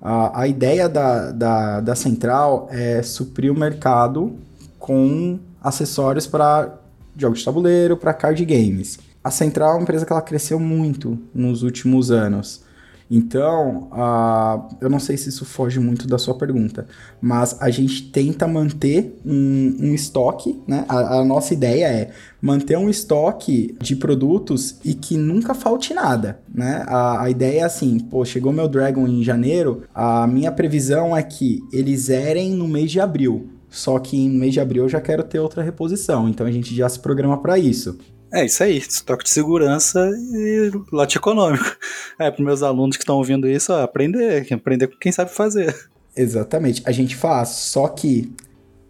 [0.00, 4.36] A, a ideia da, da, da central é suprir o mercado
[4.76, 6.80] com acessórios para
[7.16, 11.18] jogos de tabuleiro, para card games a Central é uma empresa que ela cresceu muito
[11.34, 12.66] nos últimos anos.
[13.10, 16.86] Então, uh, eu não sei se isso foge muito da sua pergunta,
[17.20, 20.84] mas a gente tenta manter um, um estoque, né?
[20.86, 22.10] A, a, nossa ideia é
[22.40, 26.84] manter um estoque de produtos e que nunca falte nada, né?
[26.86, 31.22] A, a ideia é assim, pô, chegou meu Dragon em janeiro, a minha previsão é
[31.22, 33.48] que eles zerem no mês de abril.
[33.70, 36.74] Só que em mês de abril eu já quero ter outra reposição, então a gente
[36.74, 37.98] já se programa para isso.
[38.32, 41.64] É isso aí, estoque de segurança e lote econômico.
[42.20, 45.72] É, para meus alunos que estão ouvindo isso, ó, aprender, aprender com quem sabe fazer.
[46.16, 48.32] Exatamente, a gente faz, só que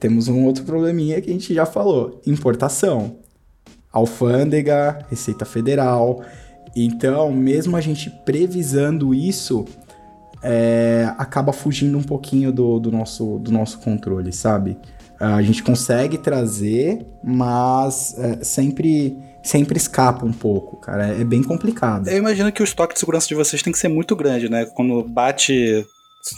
[0.00, 3.18] temos um outro probleminha que a gente já falou: importação,
[3.92, 6.24] alfândega, Receita Federal.
[6.74, 9.66] Então, mesmo a gente previsando isso,
[10.42, 14.78] é, acaba fugindo um pouquinho do, do, nosso, do nosso controle, sabe?
[15.18, 21.06] A gente consegue trazer, mas é, sempre sempre escapa um pouco, cara.
[21.06, 22.08] É bem complicado.
[22.08, 24.66] Eu imagino que o estoque de segurança de vocês tem que ser muito grande, né?
[24.66, 25.86] Quando bate,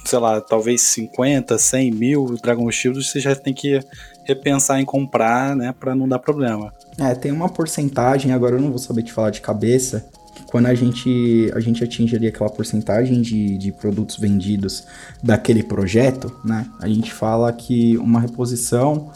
[0.04, 3.80] sei lá, talvez 50, 100 mil Dragon Shields, você já tem que
[4.24, 5.74] repensar em comprar, né?
[5.78, 6.72] Pra não dar problema.
[6.98, 10.08] É, tem uma porcentagem, agora eu não vou saber te falar de cabeça,
[10.46, 14.84] quando a gente, a gente atinge ali aquela porcentagem de, de produtos vendidos
[15.22, 16.66] daquele projeto, né?
[16.80, 19.10] A gente fala que uma reposição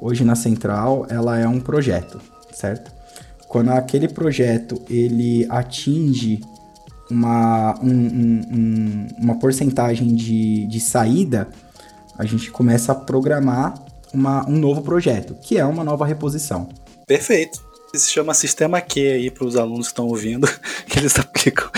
[0.00, 2.20] hoje na central ela é um projeto,
[2.52, 2.92] certo?
[3.48, 6.40] Quando aquele projeto ele atinge
[7.10, 11.48] uma, um, um, um, uma porcentagem de, de saída,
[12.16, 13.74] a gente começa a programar
[14.12, 16.68] uma, um novo projeto, que é uma nova reposição.
[17.06, 17.67] Perfeito.
[17.94, 20.46] Se chama sistema Q aí para os alunos que estão ouvindo,
[20.86, 21.68] que eles aplicam.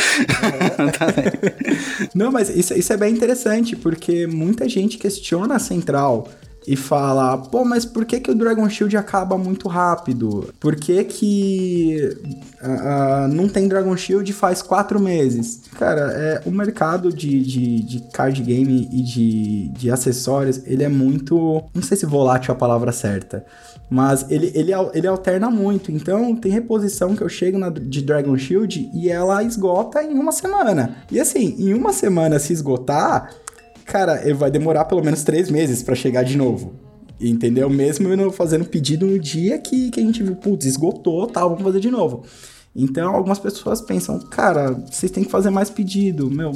[2.15, 6.29] Não, mas isso, isso é bem interessante, porque muita gente questiona a central
[6.67, 10.53] e fala, pô, mas por que, que o Dragon Shield acaba muito rápido?
[10.61, 12.17] Por que que
[12.63, 15.63] uh, não tem Dragon Shield faz quatro meses?
[15.79, 20.89] Cara, é, o mercado de, de, de card game e de, de acessórios, ele é
[20.89, 23.45] muito, não sei se volátil é a palavra certa,
[23.91, 25.91] mas ele, ele, ele alterna muito.
[25.91, 30.31] Então, tem reposição que eu chego na, de Dragon Shield e ela esgota em uma
[30.31, 30.99] semana.
[31.11, 33.35] E assim, em uma semana se esgotar,
[33.85, 36.73] cara, vai demorar pelo menos três meses para chegar de novo.
[37.21, 37.69] Entendeu?
[37.69, 41.65] Mesmo eu fazendo pedido no dia que, que a gente viu, putz, esgotou, tal, vamos
[41.65, 42.23] fazer de novo.
[42.75, 46.31] Então, algumas pessoas pensam, cara, vocês têm que fazer mais pedido.
[46.31, 46.53] Meu,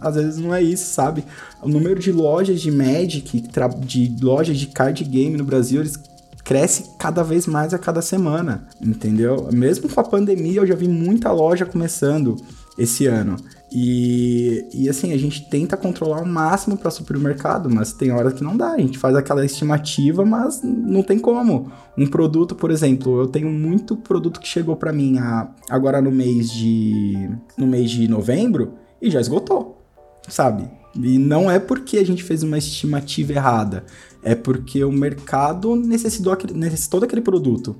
[0.00, 1.24] às vezes não é isso, sabe?
[1.62, 3.44] O número de lojas de Magic,
[3.86, 5.96] de lojas de card game no Brasil, eles
[6.44, 9.48] cresce cada vez mais a cada semana, entendeu?
[9.50, 12.36] Mesmo com a pandemia, eu já vi muita loja começando
[12.78, 13.36] esse ano.
[13.72, 18.12] E, e assim, a gente tenta controlar o máximo para suprir o mercado, mas tem
[18.12, 18.72] horas que não dá.
[18.72, 21.72] A gente faz aquela estimativa, mas não tem como.
[21.96, 26.12] Um produto, por exemplo, eu tenho muito produto que chegou para mim a, agora no
[26.12, 29.82] mês de no mês de novembro e já esgotou,
[30.28, 30.68] sabe?
[30.94, 33.84] E não é porque a gente fez uma estimativa errada,
[34.24, 37.76] é porque o mercado necessitou, necessitou daquele produto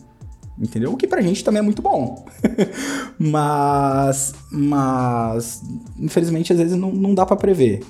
[0.59, 0.93] entendeu?
[0.93, 2.25] O que pra gente também é muito bom.
[3.19, 5.63] mas, mas,
[5.99, 7.81] infelizmente, às vezes não, não dá para prever,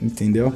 [0.00, 0.52] entendeu?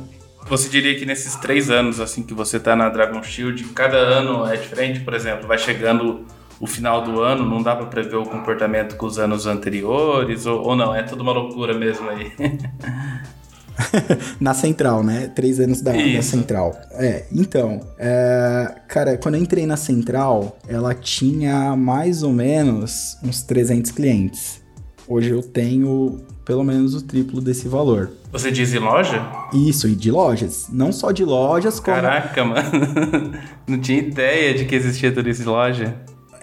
[0.49, 4.45] Você diria que nesses três anos, assim, que você tá na Dragon Shield, cada ano
[4.47, 5.01] é diferente?
[5.01, 6.27] Por exemplo, vai chegando
[6.59, 10.47] o final do ano, não dá para prever o comportamento com os anos anteriores?
[10.47, 10.95] Ou, ou não?
[10.95, 12.33] É tudo uma loucura mesmo aí?
[14.41, 15.31] na central, né?
[15.35, 16.79] Três anos da, da central.
[16.93, 23.43] É, então, é, cara, quando eu entrei na central, ela tinha mais ou menos uns
[23.43, 24.63] 300 clientes.
[25.09, 28.11] Hoje eu tenho pelo menos o triplo desse valor.
[28.33, 29.25] Você diz em loja?
[29.53, 30.67] Isso, e de lojas.
[30.73, 31.97] Não só de lojas, como...
[31.97, 32.69] Caraca, mano.
[33.67, 35.95] Não tinha ideia de que existia tudo isso em loja.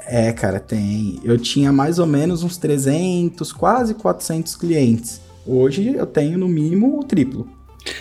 [0.08, 1.20] É, cara, tem.
[1.24, 5.22] Eu tinha mais ou menos uns 300, quase 400 clientes.
[5.50, 7.48] Hoje eu tenho no mínimo o triplo.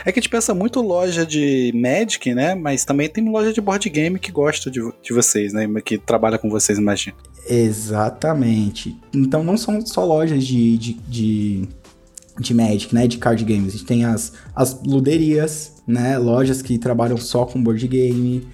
[0.05, 2.55] É que a gente pensa muito loja de Magic, né?
[2.55, 5.67] Mas também tem loja de board game que gosta de, de vocês, né?
[5.83, 7.17] Que trabalha com vocês, imagina.
[7.49, 8.95] Exatamente.
[9.15, 11.69] Então não são só lojas de, de, de,
[12.39, 13.07] de Magic, né?
[13.07, 13.69] De card games.
[13.69, 16.19] A gente tem as, as luderias, né?
[16.19, 18.47] Lojas que trabalham só com board game.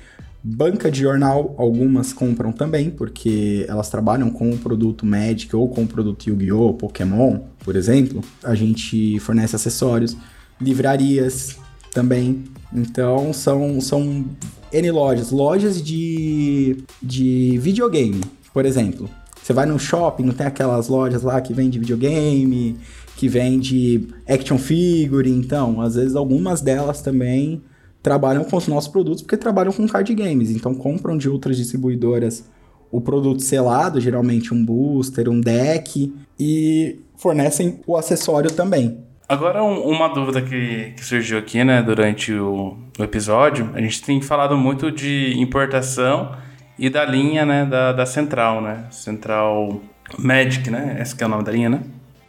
[0.47, 5.83] Banca de jornal, algumas compram também, porque elas trabalham com o produto Magic ou com
[5.85, 8.21] o produto Yu-Gi-Oh!, Pokémon, por exemplo.
[8.43, 10.17] A gente fornece acessórios,
[10.61, 11.57] livrarias
[11.93, 12.45] também.
[12.73, 14.25] Então são, são
[14.73, 18.21] N lojas, lojas de, de videogame,
[18.53, 19.09] por exemplo.
[19.43, 22.77] Você vai no shopping, não tem aquelas lojas lá que vende videogame,
[23.17, 27.63] que vende action figure, então, às vezes algumas delas também
[28.03, 32.45] trabalham com os nossos produtos porque trabalham com card games, então compram de outras distribuidoras
[32.91, 39.05] o produto selado, geralmente um booster, um deck, e fornecem o acessório também.
[39.29, 44.03] Agora, um, uma dúvida que, que, surgiu aqui, né, durante o, o, episódio, a gente
[44.03, 46.37] tem falado muito de importação
[46.79, 49.81] e da linha, né, da, da Central, né, Central
[50.19, 51.81] Magic, né, esse é o nome da linha, né?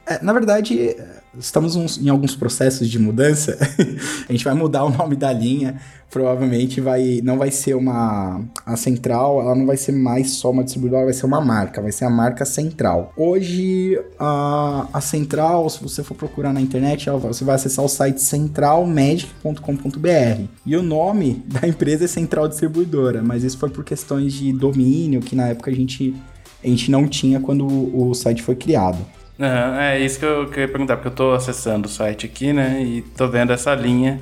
[0.08, 0.96] É, na verdade,
[1.40, 3.58] estamos uns, em alguns processos de mudança.
[4.28, 5.80] a gente vai mudar o nome da linha.
[6.10, 8.42] Provavelmente vai, não vai ser uma.
[8.66, 11.92] A central, ela não vai ser mais só uma distribuidora, vai ser uma marca, vai
[11.92, 13.12] ser a marca central.
[13.18, 17.90] Hoje, a, a central, se você for procurar na internet, ela, você vai acessar o
[17.90, 20.44] site centralmagic.com.br.
[20.66, 25.20] E o nome da empresa é Central Distribuidora, mas isso foi por questões de domínio
[25.20, 26.16] que na época a gente,
[26.64, 29.06] a gente não tinha quando o site foi criado.
[29.38, 32.82] Uhum, é isso que eu queria perguntar, porque eu estou acessando o site aqui, né?
[32.82, 34.20] E estou vendo essa linha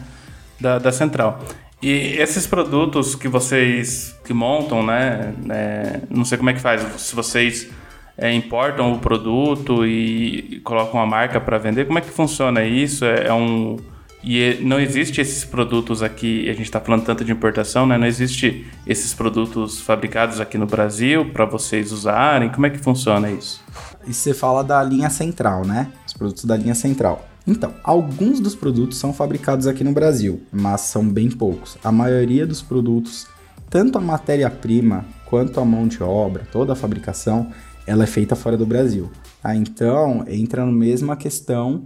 [0.59, 1.39] da, da central.
[1.81, 5.33] E esses produtos que vocês que montam, né?
[5.49, 7.69] É, não sei como é que faz, se vocês
[8.17, 13.05] é, importam o produto e, colocam a marca para vender, como é que funciona isso?
[13.05, 13.77] É, é um
[14.23, 17.97] e é, não existe esses produtos aqui, a gente está falando tanto de importação, né?
[17.97, 22.49] Não existe esses produtos fabricados aqui no Brasil para vocês usarem.
[22.49, 23.61] Como é que funciona isso?
[24.05, 25.91] E você fala da linha central, né?
[26.05, 27.27] Os produtos da linha central.
[27.45, 31.77] Então, alguns dos produtos são fabricados aqui no Brasil, mas são bem poucos.
[31.83, 33.27] A maioria dos produtos,
[33.69, 37.51] tanto a matéria-prima quanto a mão de obra, toda a fabricação,
[37.85, 39.11] ela é feita fora do Brasil.
[39.43, 41.83] Ah, então, entra na mesma questão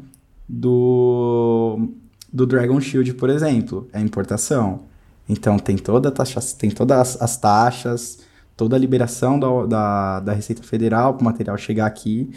[0.47, 1.89] do,
[2.31, 4.81] do Dragon Shield, por exemplo, é importação.
[5.27, 8.19] Então, tem, toda taxa, tem todas as taxas,
[8.57, 12.29] toda a liberação da, da, da Receita Federal para o material chegar aqui,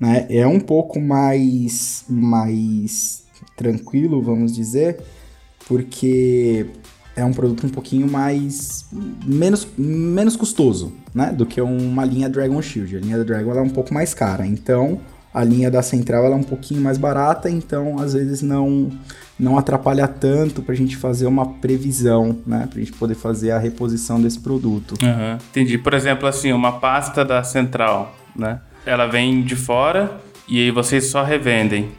[0.00, 0.26] né?
[0.30, 3.24] É um pouco mais, mais
[3.56, 4.98] tranquilo, vamos dizer,
[5.68, 6.66] porque
[7.14, 8.86] é um produto um pouquinho mais
[9.24, 12.96] menos, menos custoso, né, do que uma linha Dragon Shield.
[12.96, 15.00] A linha da Dragon é um pouco mais cara, então
[15.36, 18.90] a linha da Central é um pouquinho mais barata, então às vezes não
[19.38, 22.66] não atrapalha tanto para a gente fazer uma previsão, né?
[22.70, 24.94] Para a gente poder fazer a reposição desse produto.
[25.02, 25.76] Uhum, entendi.
[25.76, 28.60] Por exemplo, assim, uma pasta da Central, né?
[28.86, 30.18] Ela vem de fora
[30.48, 31.90] e aí vocês só revendem.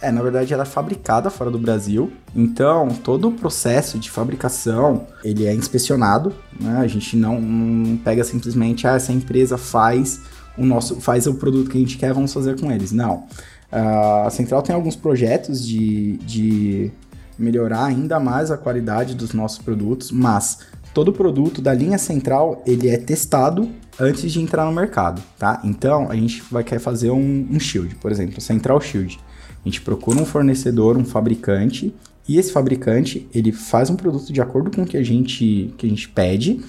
[0.00, 5.06] É, na verdade ela é fabricada fora do Brasil, então todo o processo de fabricação
[5.22, 6.78] ele é inspecionado, né?
[6.78, 10.22] A gente não, não pega simplesmente, ah, essa empresa faz
[10.56, 12.92] o nosso, faz o produto que a gente quer, vamos fazer com eles.
[12.92, 13.26] Não.
[13.72, 16.90] Uh, a Central tem alguns projetos de, de
[17.38, 20.60] melhorar ainda mais a qualidade dos nossos produtos, mas
[20.94, 25.60] todo produto da linha Central ele é testado antes de entrar no mercado, tá?
[25.64, 29.18] Então a gente vai querer fazer um, um shield, por exemplo, Central Shield.
[29.64, 31.94] A gente procura um fornecedor, um fabricante,
[32.28, 35.86] e esse fabricante ele faz um produto de acordo com o que a gente, que
[35.86, 36.60] a gente pede,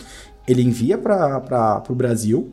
[0.48, 2.52] ele envia para o Brasil,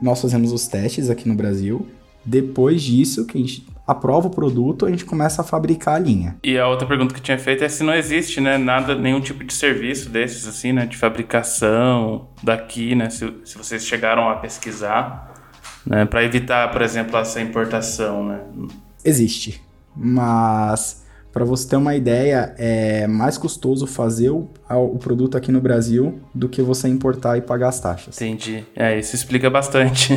[0.00, 1.86] nós fazemos os testes aqui no Brasil,
[2.24, 6.36] depois disso, que a gente aprova o produto, a gente começa a fabricar a linha.
[6.44, 9.42] E a outra pergunta que tinha feito é se não existe, né, nada, nenhum tipo
[9.42, 15.34] de serviço desses, assim, né, de fabricação daqui, né, se, se vocês chegaram a pesquisar,
[15.84, 18.40] né, para evitar, por exemplo, essa importação, né?
[19.04, 19.60] Existe,
[19.96, 25.60] mas para você ter uma ideia, é mais custoso fazer o, o, produto aqui no
[25.60, 28.20] Brasil do que você importar e pagar as taxas.
[28.20, 28.64] Entendi.
[28.74, 30.12] É, isso explica bastante.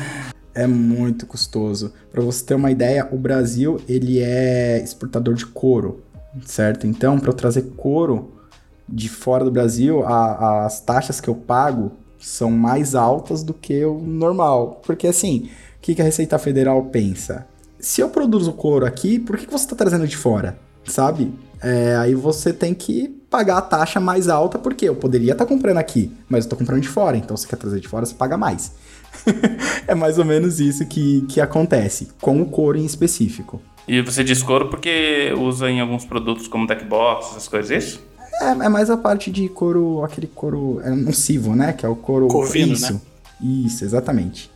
[0.54, 1.92] é muito custoso.
[2.12, 6.02] Para você ter uma ideia, o Brasil ele é exportador de couro,
[6.44, 6.86] certo?
[6.86, 8.34] Então, para eu trazer couro
[8.86, 13.82] de fora do Brasil, a, as taxas que eu pago são mais altas do que
[13.84, 14.82] o normal.
[14.84, 15.48] Porque assim,
[15.78, 17.46] o que, que a Receita Federal pensa?
[17.80, 20.58] Se eu produzo couro aqui, por que, que você está trazendo de fora?
[20.84, 21.32] Sabe?
[21.62, 25.48] É, aí você tem que pagar a taxa mais alta, porque eu poderia estar tá
[25.48, 27.16] comprando aqui, mas eu estou comprando de fora.
[27.16, 28.72] Então, se você quer trazer de fora, você paga mais.
[29.86, 33.60] é mais ou menos isso que, que acontece, com o couro em específico.
[33.88, 38.02] E você diz couro porque usa em alguns produtos como deckbox, essas coisas, é isso?
[38.42, 41.72] É, é mais a parte de couro, aquele couro é nocivo, né?
[41.72, 42.28] Que é o couro...
[42.28, 43.00] Corvino, isso, né?
[43.42, 44.50] Isso, exatamente.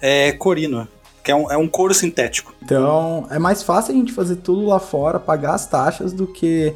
[0.00, 0.86] É corino,
[1.24, 2.54] que é um, é um couro sintético.
[2.62, 6.74] Então, é mais fácil a gente fazer tudo lá fora, pagar as taxas, do que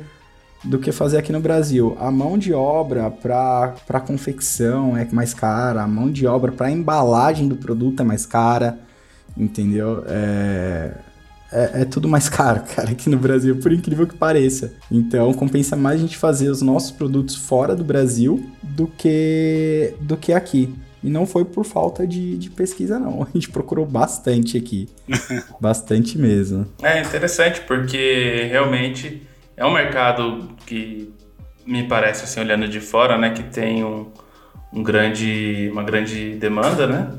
[0.65, 1.97] do que fazer aqui no Brasil.
[2.01, 7.47] A mão de obra para confecção é mais cara, a mão de obra para embalagem
[7.47, 8.81] do produto é mais cara,
[9.37, 10.03] entendeu?
[10.09, 10.95] É,
[11.53, 14.73] é, é, tudo mais caro, cara, aqui no Brasil, por incrível que pareça.
[14.91, 20.17] Então, compensa mais a gente fazer os nossos produtos fora do Brasil do que, do
[20.17, 20.75] que aqui.
[21.03, 23.23] E não foi por falta de, de pesquisa, não.
[23.29, 24.89] A gente procurou bastante aqui.
[25.61, 26.67] bastante mesmo.
[26.83, 29.23] É interessante, porque realmente
[29.57, 31.13] é um mercado que
[31.67, 34.07] me parece, assim, olhando de fora, né, que tem um,
[34.73, 37.11] um grande, uma grande demanda, né?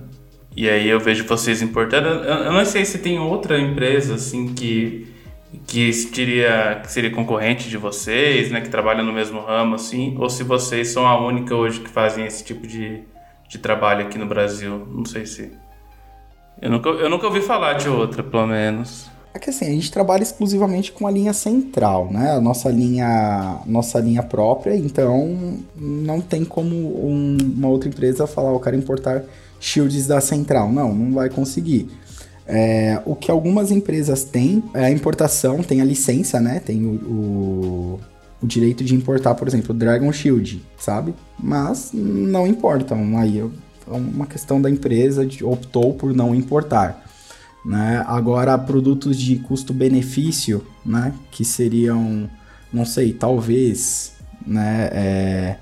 [0.56, 2.08] E aí eu vejo vocês importando.
[2.08, 5.08] Eu, eu não sei se tem outra empresa, assim, que,
[5.68, 10.30] que, seria, que seria concorrente de vocês, né, que trabalha no mesmo ramo, assim, ou
[10.30, 13.04] se vocês são a única hoje que fazem esse tipo de,
[13.50, 14.88] de trabalho aqui no Brasil.
[14.89, 15.52] Não sei se...
[16.62, 19.10] Eu nunca, eu nunca ouvi falar de outra, pelo menos.
[19.34, 22.32] É que assim, a gente trabalha exclusivamente com a linha central, né?
[22.32, 28.52] A nossa linha, nossa linha própria, então não tem como um, uma outra empresa falar,
[28.52, 29.24] eu quero importar
[29.60, 30.72] shields da central.
[30.72, 31.89] Não, não vai conseguir.
[32.45, 36.60] É, o que algumas empresas têm é a importação, tem a licença, né?
[36.60, 38.00] Tem o, o,
[38.42, 41.14] o direito de importar, por exemplo, Dragon Shield, sabe?
[41.38, 43.18] Mas não importam.
[43.18, 47.06] Aí é uma questão da empresa de, optou por não importar.
[47.66, 48.04] Né?
[48.08, 51.14] Agora, produtos de custo-benefício, né?
[51.32, 52.30] que seriam,
[52.72, 54.14] não sei, talvez
[54.46, 54.90] né?
[54.92, 55.56] É,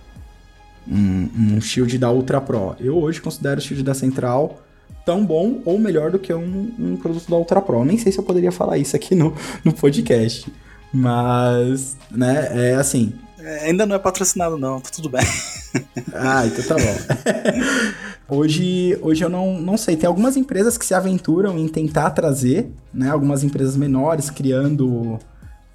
[0.88, 2.76] um, um shield da Ultra Pro.
[2.80, 4.62] Eu hoje considero o shield da Central
[5.06, 7.84] tão bom ou melhor do que um, um produto da Ultra Pro.
[7.84, 10.52] Nem sei se eu poderia falar isso aqui no, no podcast.
[10.94, 13.14] Mas, né, é assim.
[13.40, 15.26] É, ainda não é patrocinado, não, tá tudo bem.
[16.14, 18.08] ah, então tá bom.
[18.30, 19.96] Hoje, hoje eu não, não sei.
[19.96, 23.10] Tem algumas empresas que se aventuram em tentar trazer, né?
[23.10, 25.18] Algumas empresas menores criando,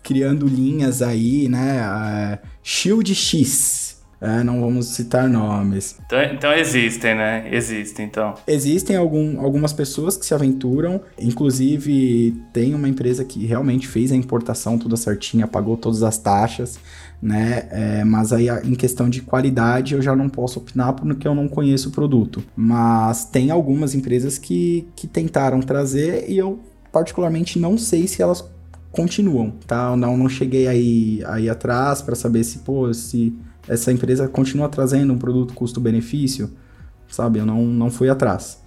[0.02, 1.80] criando linhas aí, né?
[1.82, 3.91] Uh, Shield X,
[4.22, 5.96] é, não vamos citar nomes.
[6.06, 7.48] Então, então, existem, né?
[7.50, 8.34] Existem, então.
[8.46, 11.00] Existem algum, algumas pessoas que se aventuram.
[11.18, 16.78] Inclusive, tem uma empresa que realmente fez a importação toda certinha, pagou todas as taxas,
[17.20, 17.66] né?
[17.72, 21.48] É, mas aí, em questão de qualidade, eu já não posso opinar porque eu não
[21.48, 22.44] conheço o produto.
[22.54, 26.60] Mas tem algumas empresas que, que tentaram trazer e eu,
[26.92, 28.48] particularmente, não sei se elas
[28.92, 29.96] continuam, tá?
[29.96, 33.34] não, não cheguei aí, aí atrás para saber se, pô, se
[33.68, 36.50] essa empresa continua trazendo um produto custo-benefício,
[37.08, 37.38] sabe?
[37.38, 38.60] Eu não, não fui atrás.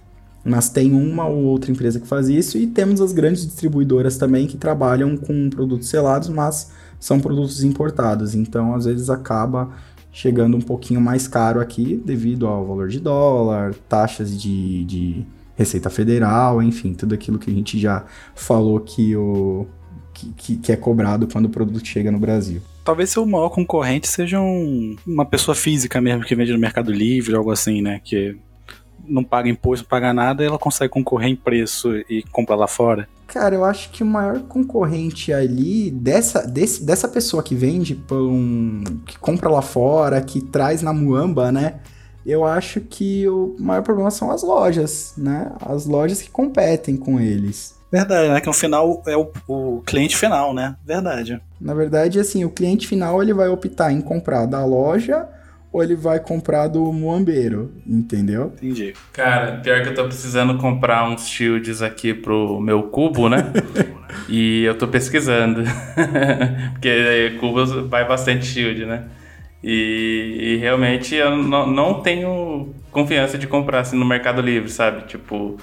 [0.44, 4.46] Mas tem uma ou outra empresa que faz isso e temos as grandes distribuidoras também
[4.46, 6.70] que trabalham com produtos selados, mas
[7.00, 8.34] são produtos importados.
[8.34, 9.70] Então, às vezes, acaba
[10.12, 15.26] chegando um pouquinho mais caro aqui devido ao valor de dólar, taxas de, de
[15.56, 19.66] Receita Federal, enfim, tudo aquilo que a gente já falou que, o,
[20.14, 22.62] que, que é cobrado quando o produto chega no Brasil.
[22.86, 27.34] Talvez seu maior concorrente seja um, uma pessoa física mesmo que vende no Mercado Livre,
[27.34, 28.00] algo assim, né?
[28.04, 28.38] Que
[29.04, 33.08] não paga imposto, não paga nada, ela consegue concorrer em preço e comprar lá fora.
[33.26, 38.84] Cara, eu acho que o maior concorrente ali dessa, desse, dessa pessoa que vende um,
[39.04, 41.80] que compra lá fora, que traz na Muamba, né?
[42.24, 45.50] Eu acho que o maior problema são as lojas, né?
[45.60, 47.75] As lojas que competem com eles.
[47.90, 48.40] Verdade, né?
[48.40, 50.76] Que no final é o, o, cliente final, né?
[50.84, 51.40] Verdade.
[51.60, 55.28] Na verdade, assim, o cliente final ele vai optar em comprar da loja
[55.72, 58.52] ou ele vai comprar do muambeiro, entendeu?
[58.56, 58.94] Entendi.
[59.12, 63.52] Cara, pior que eu tô precisando comprar uns shields aqui pro meu cubo, né?
[64.28, 65.62] e eu tô pesquisando.
[66.72, 69.04] Porque cubo vai bastante shield, né?
[69.62, 75.06] E, e realmente eu não, não tenho confiança de comprar assim no Mercado Livre, sabe?
[75.06, 75.56] Tipo,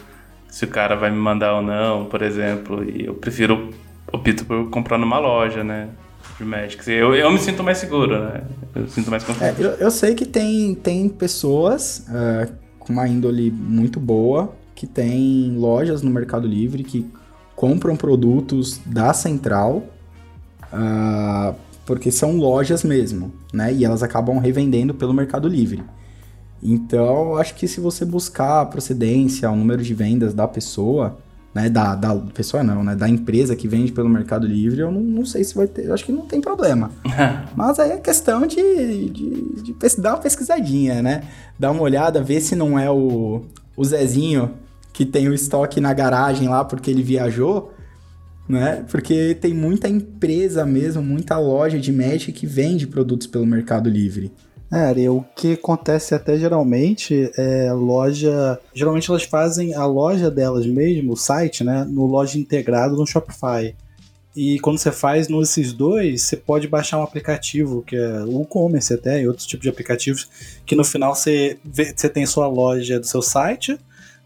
[0.54, 2.88] se o cara vai me mandar ou não, por exemplo.
[2.88, 3.74] E eu prefiro,
[4.12, 5.90] opto por comprar numa loja, né?
[6.38, 6.88] De Magic.
[6.92, 8.44] Eu, eu me sinto mais seguro, né?
[8.76, 9.60] Eu sinto mais confiança.
[9.60, 14.86] É, eu, eu, sei que tem, tem pessoas uh, com uma índole muito boa que
[14.86, 17.04] tem lojas no Mercado Livre que
[17.56, 19.84] compram produtos da Central.
[20.72, 23.74] Uh, porque são lojas mesmo, né?
[23.74, 25.84] E elas acabam revendendo pelo Mercado Livre.
[26.64, 31.18] Então, acho que se você buscar a procedência, o número de vendas da pessoa,
[31.54, 35.02] né, da, da pessoa não, né, da empresa que vende pelo Mercado Livre, eu não,
[35.02, 36.90] não sei se vai ter, acho que não tem problema.
[37.56, 41.24] Mas aí é questão de, de, de, dar uma pesquisadinha, né,
[41.60, 43.42] dar uma olhada, ver se não é o,
[43.76, 44.52] o Zezinho
[44.94, 47.74] que tem o estoque na garagem lá porque ele viajou,
[48.48, 53.90] né, porque tem muita empresa mesmo, muita loja de Magic que vende produtos pelo Mercado
[53.90, 54.32] Livre.
[54.74, 58.60] É, o que acontece até geralmente é loja.
[58.74, 61.86] Geralmente elas fazem a loja delas mesmo, o site, né?
[61.88, 63.76] No loja integrado no Shopify.
[64.36, 68.92] E quando você faz nesses dois, você pode baixar um aplicativo, que é o e-commerce
[68.92, 70.28] até, e outros tipos de aplicativos,
[70.66, 73.78] que no final você, vê, você tem sua loja do seu site,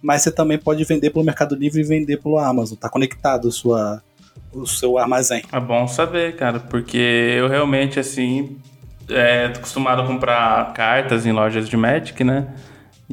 [0.02, 2.78] mas você também pode vender pelo Mercado Livre e vender pelo Amazon.
[2.78, 4.02] Tá conectado sua,
[4.54, 5.44] o seu armazém.
[5.52, 8.56] É bom saber, cara, porque eu realmente, assim,
[9.10, 12.48] é, acostumado a comprar cartas em lojas de Magic, né?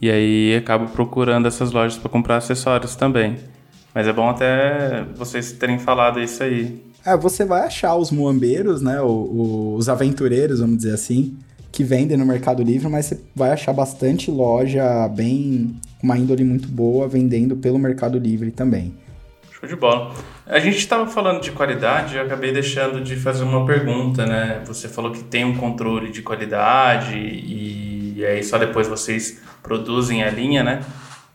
[0.00, 3.36] E aí acabo procurando essas lojas para comprar acessórios também.
[3.94, 6.82] Mas é bom até vocês terem falado isso aí.
[7.06, 9.00] É, você vai achar os muambeiros, né?
[9.00, 11.36] O, o, os aventureiros, vamos dizer assim,
[11.70, 15.76] que vendem no Mercado Livre, mas você vai achar bastante loja bem.
[16.00, 18.94] com uma índole muito boa vendendo pelo Mercado Livre também.
[19.52, 20.12] Show de bola.
[20.46, 24.62] A gente estava falando de qualidade, eu acabei deixando de fazer uma pergunta, né?
[24.66, 30.30] Você falou que tem um controle de qualidade e, aí só depois vocês produzem a
[30.30, 30.84] linha, né?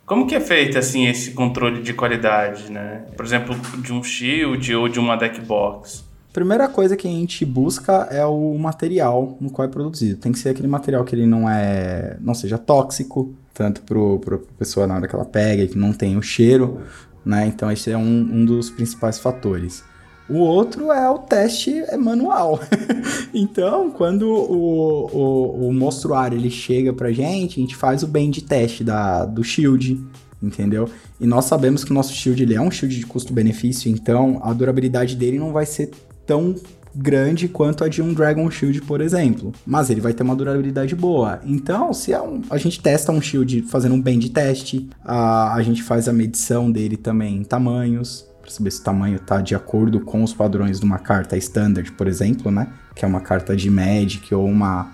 [0.05, 3.01] Como que é feito assim esse controle de qualidade, né?
[3.17, 6.03] Por exemplo, de um shield ou de uma deck box?
[6.31, 10.19] Primeira coisa que a gente busca é o material no qual é produzido.
[10.19, 14.39] Tem que ser aquele material que ele não é, não seja tóxico, tanto para a
[14.57, 16.81] pessoa na hora que ela pega, que não tem o cheiro,
[17.29, 17.47] né?
[17.47, 19.83] Então esse é um, um dos principais fatores.
[20.27, 22.59] O outro é o teste manual.
[23.33, 28.43] então, quando o, o, o mostruário ele chega pra gente, a gente faz o bend
[28.43, 29.99] teste da, do shield,
[30.41, 30.87] entendeu?
[31.19, 34.53] E nós sabemos que o nosso shield ele é um shield de custo-benefício, então a
[34.53, 35.89] durabilidade dele não vai ser
[36.27, 36.53] tão
[36.95, 39.51] grande quanto a de um Dragon Shield, por exemplo.
[39.65, 41.39] Mas ele vai ter uma durabilidade boa.
[41.45, 45.61] Então, se é um, a gente testa um Shield fazendo um bend teste, a, a
[45.61, 49.53] gente faz a medição dele também em tamanhos, para saber se o tamanho está de
[49.53, 52.67] acordo com os padrões de uma carta standard, por exemplo, né?
[52.95, 54.91] Que é uma carta de Magic ou uma,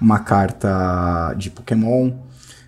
[0.00, 2.10] uma carta de Pokémon.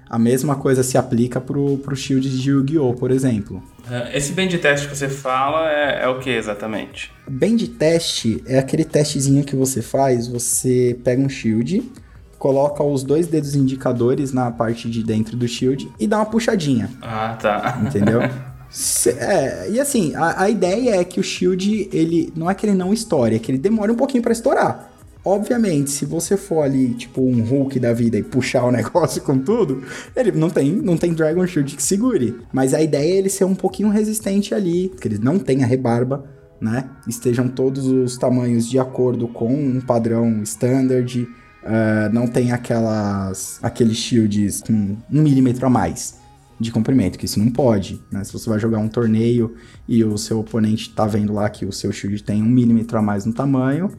[0.09, 3.63] A mesma coisa se aplica pro, pro shield de Yu-Gi-Oh!, por exemplo.
[3.91, 7.13] É, esse band test que você fala é, é o que exatamente?
[7.29, 11.91] Band test é aquele testezinho que você faz, você pega um shield,
[12.39, 16.91] coloca os dois dedos indicadores na parte de dentro do shield e dá uma puxadinha.
[17.03, 17.81] Ah, tá.
[17.85, 18.21] Entendeu?
[19.19, 22.77] é, e assim, a, a, ideia é que o shield, ele não é que ele
[22.77, 24.88] não estoure, é que ele demora um pouquinho para estourar.
[25.25, 29.39] Obviamente, se você for ali, tipo, um Hulk da vida e puxar o negócio com
[29.39, 29.83] tudo,
[30.15, 32.37] ele não tem, não tem Dragon Shield que segure.
[32.53, 36.25] Mas a ideia é ele ser um pouquinho resistente ali, que ele não tenha rebarba,
[36.61, 36.89] né?
[37.07, 41.23] Estejam todos os tamanhos de acordo com um padrão standard.
[41.23, 46.17] Uh, não tem aquelas aqueles shields com um milímetro a mais
[46.59, 48.25] de comprimento, que isso não pode, né?
[48.25, 49.55] Se você vai jogar um torneio
[49.87, 53.03] e o seu oponente tá vendo lá que o seu shield tem um milímetro a
[53.03, 53.91] mais no tamanho,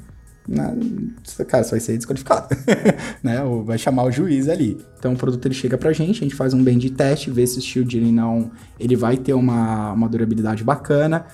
[0.50, 0.76] né?
[1.48, 2.48] cara, você vai ser desqualificado,
[3.22, 3.44] né?
[3.44, 4.84] Ou vai chamar o juiz ali.
[4.98, 7.46] Então o produto ele chega pra gente, a gente faz um bem de teste, vê
[7.46, 11.28] se o shield ele não, ele vai ter uma, uma durabilidade bacana.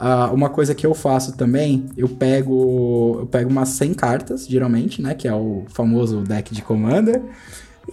[0.00, 5.02] Uh, uma coisa que eu faço também, eu pego, eu pego umas 100 cartas, geralmente,
[5.02, 5.14] né?
[5.14, 7.22] Que é o famoso deck de Commander.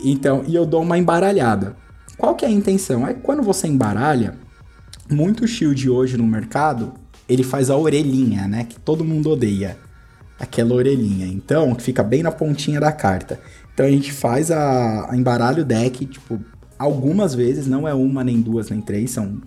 [0.01, 1.75] Então, e eu dou uma embaralhada.
[2.17, 3.05] Qual que é a intenção?
[3.05, 4.35] É quando você embaralha,
[5.11, 6.93] muito shield hoje no mercado,
[7.27, 8.63] ele faz a orelhinha, né?
[8.63, 9.77] Que todo mundo odeia.
[10.39, 11.27] Aquela orelhinha.
[11.27, 13.39] Então, que fica bem na pontinha da carta.
[13.73, 16.39] Então a gente faz a, a embaralha o deck, tipo,
[16.77, 19.41] algumas vezes, não é uma, nem duas, nem três, são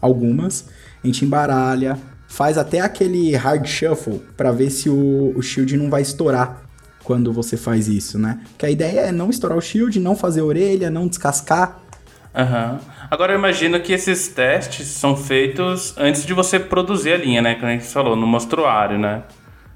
[0.00, 0.66] algumas.
[1.02, 5.88] A gente embaralha, faz até aquele hard shuffle para ver se o, o shield não
[5.90, 6.62] vai estourar
[7.02, 8.40] quando você faz isso, né?
[8.58, 11.80] Que a ideia é não estourar o shield, não fazer orelha, não descascar.
[12.34, 12.78] Uhum.
[13.10, 17.54] Agora eu imagino que esses testes são feitos antes de você produzir a linha, né?
[17.54, 19.22] Como a gente falou, no mostruário, né?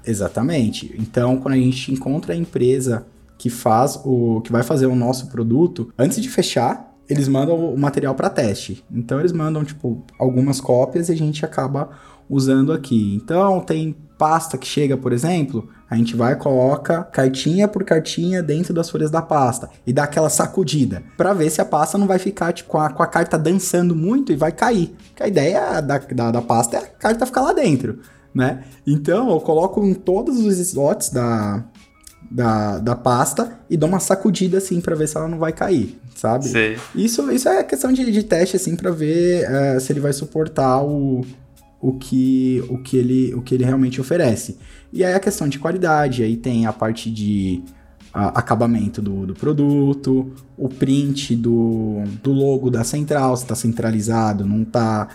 [0.05, 0.93] Exatamente.
[0.97, 3.05] Então, quando a gente encontra a empresa
[3.37, 7.77] que faz o que vai fazer o nosso produto, antes de fechar, eles mandam o
[7.77, 8.83] material para teste.
[8.91, 11.89] Então eles mandam tipo algumas cópias e a gente acaba
[12.29, 13.15] usando aqui.
[13.15, 18.73] Então tem pasta que chega, por exemplo, a gente vai coloca cartinha por cartinha dentro
[18.73, 22.19] das folhas da pasta e dá aquela sacudida para ver se a pasta não vai
[22.19, 24.95] ficar tipo, com, a, com a carta dançando muito e vai cair.
[25.09, 27.99] Porque a ideia da, da, da pasta é a carta ficar lá dentro,
[28.33, 28.63] né?
[28.85, 31.63] Então eu coloco em todos os slots da,
[32.29, 35.99] da, da pasta e dou uma sacudida assim para ver se ela não vai cair,
[36.15, 36.45] sabe?
[36.45, 36.75] Sim.
[36.95, 40.83] Isso, isso é questão de, de teste assim para ver é, se ele vai suportar
[40.83, 41.21] o,
[41.79, 44.57] o que, o, que ele, o que ele realmente oferece.
[44.91, 47.63] E aí a questão de qualidade, aí tem a parte de
[48.13, 54.61] acabamento do, do, produto, o print do, do logo da central, se está centralizado, não
[54.61, 55.07] está.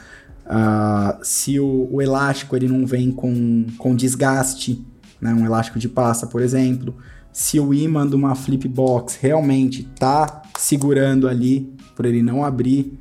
[0.49, 4.83] Uh, se o, o, elástico ele não vem com, com desgaste,
[5.21, 6.97] né, um elástico de pasta, por exemplo.
[7.31, 12.99] Se o imã de uma flip box realmente está segurando ali, por ele não abrir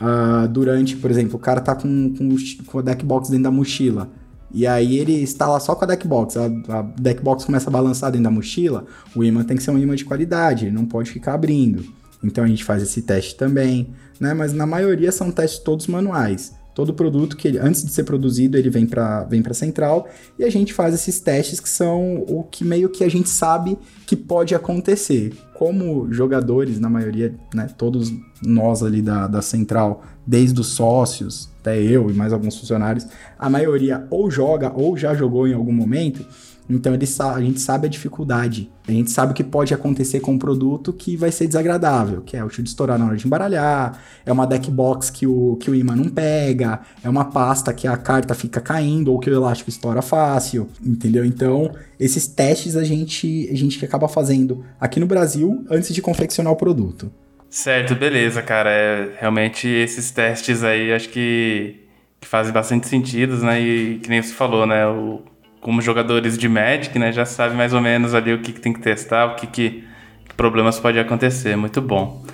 [0.00, 2.36] uh, durante, por exemplo, o cara tá com, com,
[2.66, 4.10] com a deck box dentro da mochila
[4.54, 6.36] e aí ele está lá só com a deckbox.
[6.36, 8.84] A, a deckbox começa a balançar dentro da mochila.
[9.16, 11.84] O imã tem que ser um imã de qualidade, ele não pode ficar abrindo.
[12.22, 14.34] Então a gente faz esse teste também, né?
[14.34, 16.52] Mas na maioria são testes todos manuais.
[16.74, 20.08] Todo produto que ele, antes de ser produzido, ele vem para vem a central
[20.38, 23.78] e a gente faz esses testes que são o que meio que a gente sabe
[24.06, 25.34] que pode acontecer.
[25.54, 28.12] Como jogadores, na maioria, né, todos
[28.42, 33.06] nós ali da, da central, desde os sócios, até eu e mais alguns funcionários,
[33.38, 36.26] a maioria ou joga ou já jogou em algum momento.
[36.70, 40.32] Então ele a gente sabe a dificuldade, a gente sabe o que pode acontecer com
[40.32, 43.98] um produto que vai ser desagradável, que é o shield estourar na hora de embaralhar,
[44.24, 47.86] é uma deck box que o, que o imã não pega, é uma pasta que
[47.86, 51.24] a carta fica caindo ou que o elástico estoura fácil, entendeu?
[51.24, 56.52] Então esses testes a gente, a gente acaba fazendo aqui no Brasil antes de confeccionar
[56.52, 57.10] o produto.
[57.52, 58.70] Certo, beleza, cara.
[58.70, 61.86] É, realmente esses testes aí acho que,
[62.18, 63.60] que fazem bastante sentido, né?
[63.60, 64.86] E que nem você falou, né?
[64.86, 65.22] O,
[65.60, 67.12] como jogadores de Magic, né?
[67.12, 69.84] Já sabe mais ou menos ali o que, que tem que testar, o que, que,
[70.26, 71.54] que problemas pode acontecer.
[71.54, 72.24] Muito bom.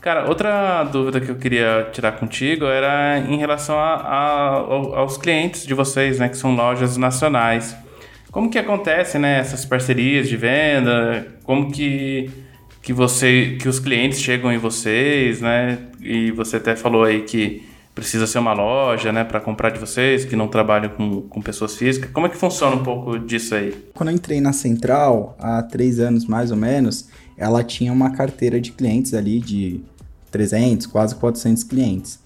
[0.00, 4.48] Cara, outra dúvida que eu queria tirar contigo era em relação a, a,
[4.98, 6.28] aos clientes de vocês, né?
[6.28, 7.76] Que são lojas nacionais.
[8.32, 9.38] Como que acontece, né?
[9.38, 11.24] Essas parcerias de venda?
[11.44, 12.45] Como que
[12.86, 15.76] que você que os clientes chegam em vocês, né?
[16.00, 20.24] E você até falou aí que precisa ser uma loja, né, para comprar de vocês,
[20.24, 22.10] que não trabalham com, com pessoas físicas.
[22.12, 23.74] Como é que funciona um pouco disso aí?
[23.92, 28.60] Quando eu entrei na Central, há três anos mais ou menos, ela tinha uma carteira
[28.60, 29.80] de clientes ali de
[30.30, 32.20] 300, quase 400 clientes.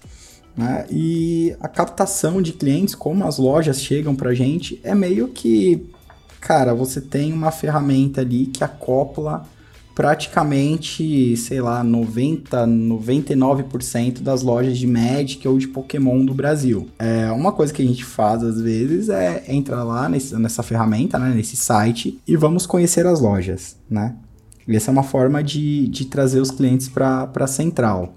[0.55, 0.85] Né?
[0.91, 5.89] E a captação de clientes, como as lojas chegam pra gente, é meio que,
[6.39, 9.43] cara, você tem uma ferramenta ali que acopla
[9.93, 16.87] praticamente, sei lá, 90, 99% das lojas de Magic ou de Pokémon do Brasil.
[16.97, 21.19] É, uma coisa que a gente faz às vezes é entrar lá nesse, nessa ferramenta,
[21.19, 24.15] né, nesse site e vamos conhecer as lojas, né?
[24.67, 28.13] E essa é uma forma de, de trazer os clientes para a central.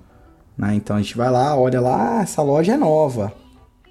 [0.56, 0.74] Né?
[0.74, 3.32] Então a gente vai lá, olha lá, ah, essa loja é nova,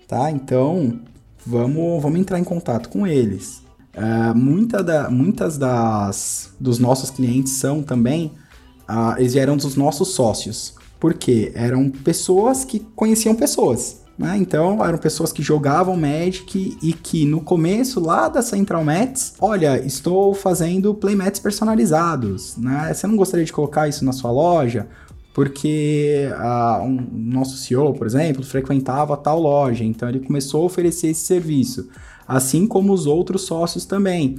[0.08, 0.32] tá?
[0.32, 1.00] Então
[1.46, 3.62] vamos, vamos entrar em contato com eles.
[3.96, 8.32] Uh, muita da, muitas das dos nossos clientes são também,
[8.89, 10.76] uh, eles vieram dos nossos sócios.
[11.00, 14.04] porque Eram pessoas que conheciam pessoas.
[14.18, 14.38] Né?
[14.38, 19.84] Então, eram pessoas que jogavam Magic e que no começo lá da Central Mats, olha,
[19.84, 22.94] estou fazendo playmats personalizados, né?
[22.94, 24.88] Você não gostaria de colocar isso na sua loja?
[25.34, 31.08] Porque uh, um, nosso CEO, por exemplo, frequentava tal loja, então ele começou a oferecer
[31.08, 31.89] esse serviço
[32.28, 34.36] assim como os outros sócios também.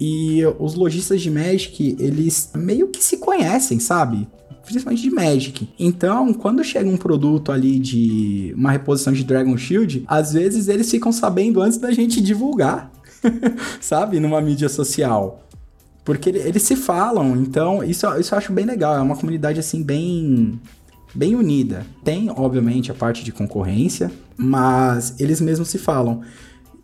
[0.00, 4.28] E os lojistas de Magic, eles meio que se conhecem, sabe?
[4.64, 5.68] Principalmente de Magic.
[5.78, 10.90] Então, quando chega um produto ali de uma reposição de Dragon Shield, às vezes eles
[10.90, 12.92] ficam sabendo antes da gente divulgar,
[13.80, 14.20] sabe?
[14.20, 15.42] Numa mídia social.
[16.04, 18.94] Porque eles se falam, então isso, isso eu acho bem legal.
[18.96, 20.60] É uma comunidade assim bem
[21.14, 21.84] bem unida.
[22.04, 26.22] Tem, obviamente, a parte de concorrência, mas eles mesmos se falam.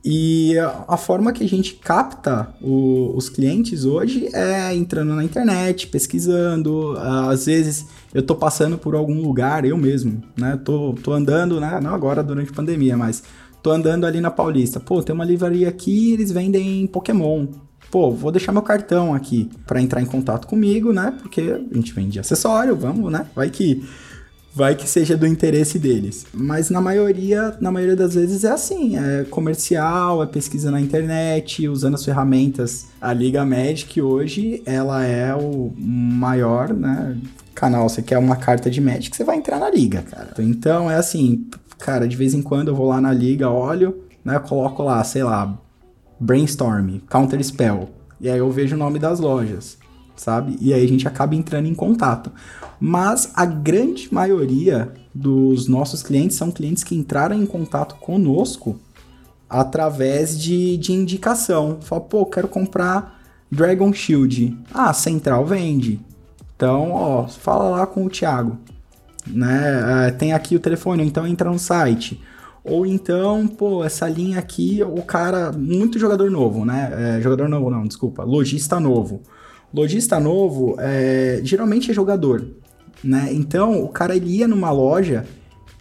[0.04, 0.54] E
[0.86, 6.94] a forma que a gente capta o, os clientes hoje é entrando na internet, pesquisando.
[6.98, 10.60] Às vezes eu tô passando por algum lugar, eu mesmo, né?
[10.62, 11.80] Tô, tô andando, né?
[11.82, 13.22] Não agora durante a pandemia, mas
[13.62, 14.78] tô andando ali na Paulista.
[14.78, 17.46] Pô, tem uma livraria aqui eles vendem Pokémon.
[17.90, 21.14] Pô, vou deixar meu cartão aqui para entrar em contato comigo, né?
[21.22, 23.26] Porque a gente vende acessório, vamos, né?
[23.34, 23.82] Vai que
[24.54, 26.24] vai que seja do interesse deles.
[26.32, 31.68] Mas na maioria, na maioria das vezes é assim, é comercial, é pesquisa na internet,
[31.68, 32.86] usando as ferramentas.
[33.00, 37.16] A Liga Magic hoje, ela é o maior, né,
[37.54, 37.88] canal.
[37.88, 40.32] Você quer uma carta de Magic, você vai entrar na liga, cara.
[40.38, 41.46] Então é assim,
[41.78, 45.24] cara, de vez em quando eu vou lá na liga, olho, né, coloco lá, sei
[45.24, 45.58] lá,
[46.20, 47.88] Brainstorm, Counter Spell.
[48.20, 49.76] E aí eu vejo o nome das lojas
[50.16, 50.56] sabe?
[50.60, 52.30] E aí a gente acaba entrando em contato.
[52.80, 58.78] Mas a grande maioria dos nossos clientes são clientes que entraram em contato conosco
[59.48, 61.78] através de, de indicação.
[61.80, 64.58] Fala, pô, quero comprar Dragon Shield.
[64.72, 66.00] Ah, Central vende.
[66.56, 68.58] Então, ó, fala lá com o Thiago.
[69.26, 70.08] Né?
[70.08, 72.20] É, tem aqui o telefone, então entra no site.
[72.64, 77.18] Ou então, pô, essa linha aqui, o cara, muito jogador novo, né?
[77.18, 79.22] É, jogador novo, não, desculpa, lojista novo.
[79.74, 82.46] Lojista novo, é, geralmente é jogador,
[83.02, 83.28] né?
[83.32, 85.26] Então, o cara ele ia numa loja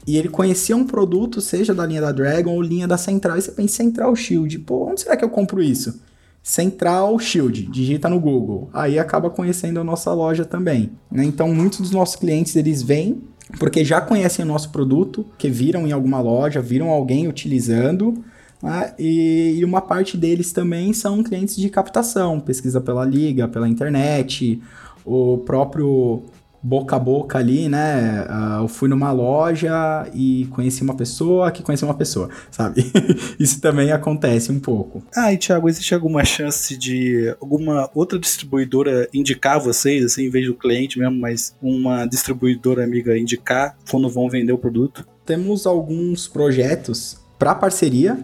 [0.07, 3.41] e ele conhecia um produto, seja da linha da Dragon ou linha da Central, e
[3.41, 4.59] você pensa Central Shield.
[4.59, 6.01] Pô, onde será que eu compro isso?
[6.41, 8.69] Central Shield, digita no Google.
[8.73, 10.91] Aí acaba conhecendo a nossa loja também.
[11.09, 11.23] Né?
[11.23, 13.21] Então, muitos dos nossos clientes, eles vêm
[13.59, 18.23] porque já conhecem o nosso produto, que viram em alguma loja, viram alguém utilizando,
[18.63, 18.93] né?
[18.97, 24.61] E, e, uma parte deles também são clientes de captação, pesquisa pela liga, pela internet,
[25.05, 26.23] o próprio
[26.63, 28.25] boca a boca ali, né?
[28.29, 32.89] Uh, eu fui numa loja e conheci uma pessoa que conheceu uma pessoa, sabe?
[33.37, 35.03] Isso também acontece um pouco.
[35.13, 40.47] Ah, e Thiago, existe alguma chance de alguma outra distribuidora indicar vocês, assim, em vez
[40.47, 45.05] do cliente mesmo, mas uma distribuidora amiga indicar quando vão vender o produto?
[45.25, 48.17] Temos alguns projetos para parceria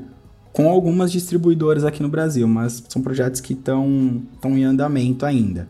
[0.51, 5.67] com algumas distribuidoras aqui no Brasil, mas são projetos que estão em andamento ainda,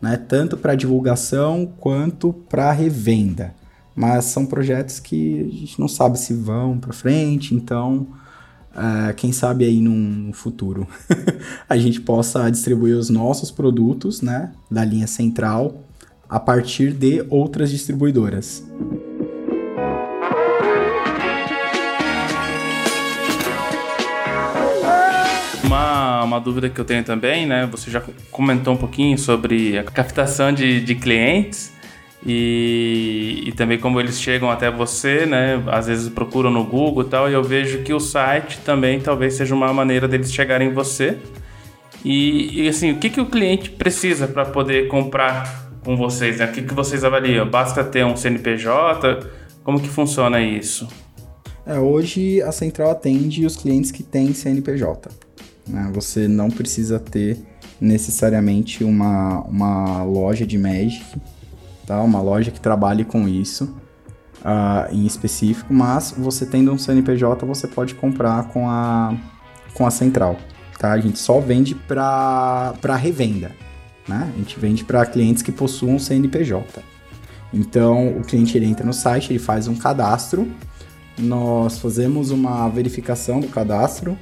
[0.00, 0.16] né?
[0.16, 3.54] tanto para divulgação quanto para revenda.
[3.94, 8.06] Mas são projetos que a gente não sabe se vão para frente, então
[8.74, 10.88] uh, quem sabe aí no futuro
[11.68, 15.84] a gente possa distribuir os nossos produtos né, da linha central
[16.26, 18.64] a partir de outras distribuidoras.
[25.72, 27.66] Uma, uma dúvida que eu tenho também, né?
[27.70, 31.72] Você já comentou um pouquinho sobre a captação de, de clientes
[32.24, 35.62] e, e também como eles chegam até você, né?
[35.66, 39.34] Às vezes procuram no Google e tal, e eu vejo que o site também talvez
[39.34, 41.18] seja uma maneira deles chegarem em você.
[42.04, 46.38] E, e assim, o que, que o cliente precisa para poder comprar com vocês?
[46.38, 46.46] Né?
[46.46, 47.48] O que, que vocês avaliam?
[47.48, 49.26] Basta ter um CNPJ?
[49.64, 50.86] Como que funciona isso?
[51.64, 55.31] É, hoje a central atende os clientes que têm CNPJ.
[55.66, 55.90] Né?
[55.94, 57.38] Você não precisa ter
[57.80, 61.04] necessariamente uma, uma loja de Magic,
[61.86, 62.00] tá?
[62.02, 63.74] uma loja que trabalhe com isso
[64.44, 69.16] uh, em específico, mas você tendo um CNPJ você pode comprar com a,
[69.74, 70.36] com a central.
[70.78, 70.92] Tá?
[70.92, 73.52] A gente só vende para revenda.
[74.06, 74.30] né?
[74.34, 76.82] A gente vende para clientes que possuam CNPJ.
[77.52, 80.50] Então, o cliente ele entra no site, ele faz um cadastro,
[81.18, 84.16] nós fazemos uma verificação do cadastro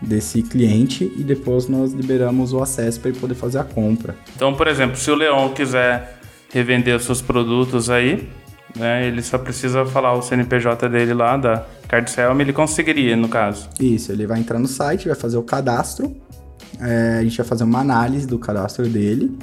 [0.00, 4.14] desse cliente e depois nós liberamos o acesso para ele poder fazer a compra.
[4.34, 6.18] Então, por exemplo, se o Leon quiser
[6.52, 8.28] revender os seus produtos aí,
[8.76, 13.68] né, ele só precisa falar o CNPJ dele lá da CardSelm, ele conseguiria, no caso.
[13.80, 16.14] Isso, ele vai entrar no site, vai fazer o cadastro,
[16.80, 19.36] é, a gente vai fazer uma análise do cadastro dele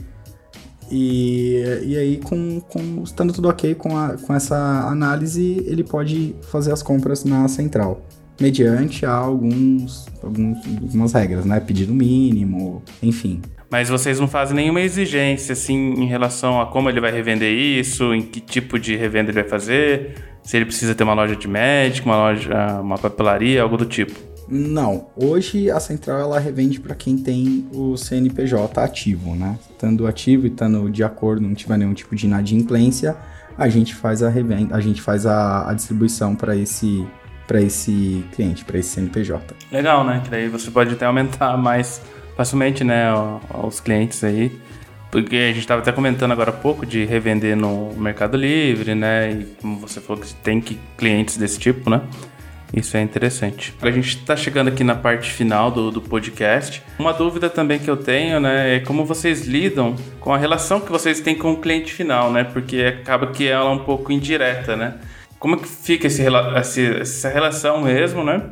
[0.92, 4.56] e, e aí, com, com, estando tudo ok com, a, com essa
[4.88, 8.02] análise, ele pode fazer as compras na central.
[8.40, 11.60] Mediante alguns, alguns, algumas regras, né?
[11.60, 13.42] Pedido mínimo, enfim.
[13.70, 18.14] Mas vocês não fazem nenhuma exigência, assim, em relação a como ele vai revender isso,
[18.14, 21.48] em que tipo de revenda ele vai fazer, se ele precisa ter uma loja de
[21.48, 24.14] médico, uma loja, uma papelaria, algo do tipo.
[24.48, 29.58] Não, hoje a central ela revende para quem tem o CNPJ ativo, né?
[29.72, 33.16] Estando ativo e estando de acordo, não tiver nenhum tipo de inadimplência,
[33.58, 37.06] a gente faz a revenda, a gente faz a, a distribuição para esse
[37.48, 39.56] para esse cliente, para esse CNPJ.
[39.72, 40.22] Legal, né?
[40.24, 42.02] Que daí você pode até aumentar mais
[42.36, 43.06] facilmente, né,
[43.64, 44.52] os clientes aí.
[45.12, 49.32] Porque a gente estava até comentando agora há pouco de revender no Mercado Livre, né?
[49.32, 52.02] E como você falou que tem que clientes desse tipo, né?
[52.74, 53.76] Isso é interessante.
[53.80, 56.82] A gente está chegando aqui na parte final do, do podcast.
[56.98, 60.92] Uma dúvida também que eu tenho, né, é como vocês lidam com a relação que
[60.92, 62.44] vocês têm com o cliente final, né?
[62.44, 64.96] Porque acaba que ela é um pouco indireta, né?
[65.44, 66.24] Como que fica esse,
[67.02, 68.52] essa relação mesmo, né?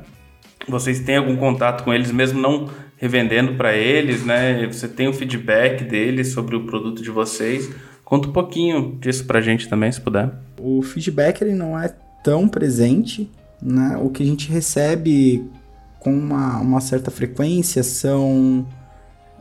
[0.67, 4.67] Vocês têm algum contato com eles, mesmo não revendendo para eles, né?
[4.67, 7.69] Você tem o feedback deles sobre o produto de vocês.
[8.03, 10.31] Conta um pouquinho disso para a gente também, se puder.
[10.59, 13.31] O feedback ele não é tão presente
[13.61, 13.97] né?
[14.01, 15.47] O que a gente recebe
[15.99, 18.65] com uma, uma certa frequência são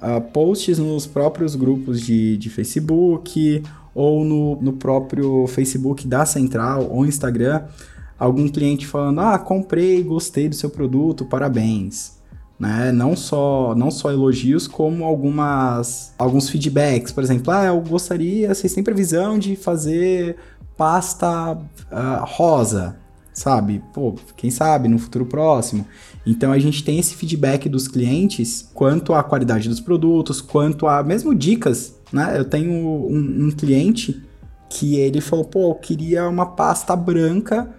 [0.02, 3.62] uh, posts nos próprios grupos de, de Facebook
[3.94, 7.62] ou no, no próprio Facebook da Central ou Instagram,
[8.18, 12.18] algum cliente falando: Ah, comprei, gostei do seu produto, parabéns.
[12.58, 12.92] Né?
[12.92, 17.10] Não só não só elogios, como algumas alguns feedbacks.
[17.10, 20.36] Por exemplo, ah, eu gostaria, vocês têm previsão de fazer
[20.76, 22.96] pasta uh, rosa?
[23.40, 23.82] Sabe?
[23.94, 25.86] Pô, quem sabe no futuro próximo.
[26.26, 31.02] Então a gente tem esse feedback dos clientes quanto à qualidade dos produtos, quanto a
[31.02, 32.34] mesmo dicas, né?
[32.36, 34.22] Eu tenho um, um cliente
[34.68, 37.74] que ele falou, pô, eu queria uma pasta branca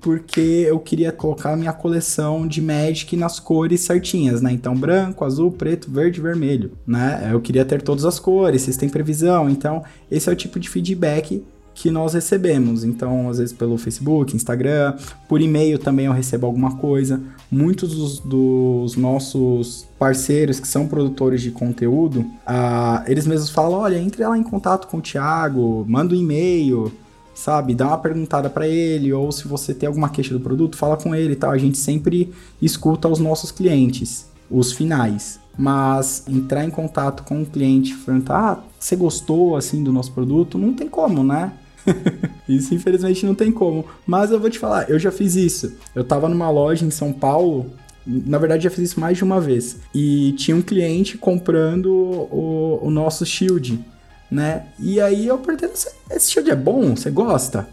[0.00, 4.52] porque eu queria colocar minha coleção de Magic nas cores certinhas, né?
[4.52, 7.28] Então, branco, azul, preto, verde, vermelho, né?
[7.30, 9.50] Eu queria ter todas as cores, vocês têm previsão.
[9.50, 11.42] Então, esse é o tipo de feedback
[11.74, 12.84] que nós recebemos.
[12.84, 14.94] Então, às vezes pelo Facebook, Instagram,
[15.28, 17.20] por e-mail também eu recebo alguma coisa.
[17.50, 23.98] Muitos dos, dos nossos parceiros que são produtores de conteúdo, uh, eles mesmos falam: olha,
[23.98, 26.92] entre lá em contato com o Thiago, manda um e-mail,
[27.34, 27.74] sabe?
[27.74, 31.14] Dá uma perguntada para ele, ou se você tem alguma queixa do produto, fala com
[31.14, 31.50] ele e tal.
[31.50, 35.42] A gente sempre escuta os nossos clientes, os finais.
[35.56, 40.58] Mas entrar em contato com o cliente, perguntar, ah, você gostou assim do nosso produto?
[40.58, 41.52] Não tem como, né?
[42.48, 43.84] isso infelizmente não tem como.
[44.06, 45.74] Mas eu vou te falar, eu já fiz isso.
[45.94, 47.70] Eu tava numa loja em São Paulo.
[48.06, 49.78] Na verdade, já fiz isso mais de uma vez.
[49.94, 53.82] E tinha um cliente comprando o, o nosso Shield,
[54.30, 54.66] né?
[54.78, 55.70] E aí eu perguntei,
[56.10, 56.94] esse Shield é bom?
[56.94, 57.68] Você gosta?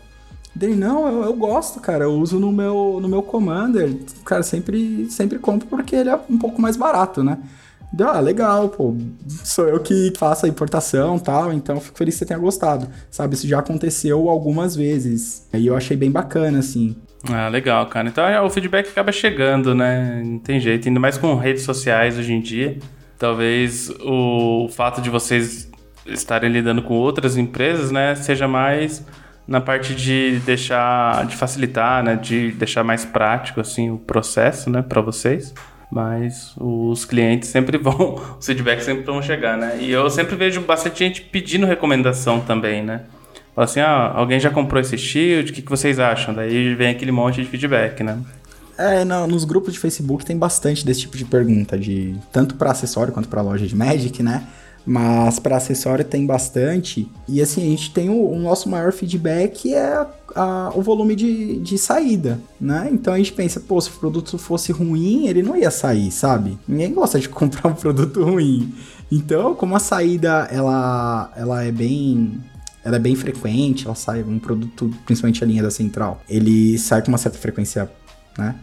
[0.54, 2.04] Dele, não, eu, eu, gosto, cara.
[2.04, 3.98] Eu uso no meu, no meu Commander.
[4.26, 7.38] Cara, sempre, sempre compro porque ele é um pouco mais barato, né?
[8.00, 8.96] Ah, legal, pô,
[9.44, 12.88] sou eu que faço a importação tal, então fico feliz que você tenha gostado.
[13.10, 15.48] Sabe, isso já aconteceu algumas vezes.
[15.54, 16.96] E eu achei bem bacana, assim.
[17.30, 18.08] Ah, legal, cara.
[18.08, 20.24] Então é, o feedback acaba chegando, né?
[20.26, 22.80] Não tem jeito, ainda mais com redes sociais hoje em dia.
[23.20, 25.70] Talvez o fato de vocês
[26.06, 29.06] estarem lidando com outras empresas, né, seja mais
[29.48, 34.82] na parte de deixar, de facilitar, né, de deixar mais prático assim o processo, né,
[34.82, 35.54] para vocês
[35.92, 39.78] mas os clientes sempre vão, os feedbacks sempre vão chegar, né?
[39.80, 43.02] E eu sempre vejo bastante gente pedindo recomendação também, né?
[43.54, 46.34] Fala assim, ah, alguém já comprou esse shield, o que, que vocês acham?
[46.34, 48.18] Daí vem aquele monte de feedback, né?
[48.78, 52.72] É, não, nos grupos de Facebook tem bastante desse tipo de pergunta, de tanto para
[52.72, 54.48] acessório quanto para loja de Magic, né?
[54.86, 57.08] Mas para acessório tem bastante.
[57.28, 60.06] E assim, a gente tem o, o nosso maior feedback é
[60.36, 62.90] a, o volume de, de saída, né?
[62.92, 66.58] Então a gente pensa, pô, se o produto fosse ruim, ele não ia sair, sabe?
[66.68, 68.74] Ninguém gosta de comprar um produto ruim.
[69.12, 72.40] Então, como a saída ela, ela é bem
[72.84, 77.04] ela é bem frequente, ela sai um produto, principalmente a linha da central, ele sai
[77.04, 77.92] com uma certa frequência,
[78.36, 78.56] né?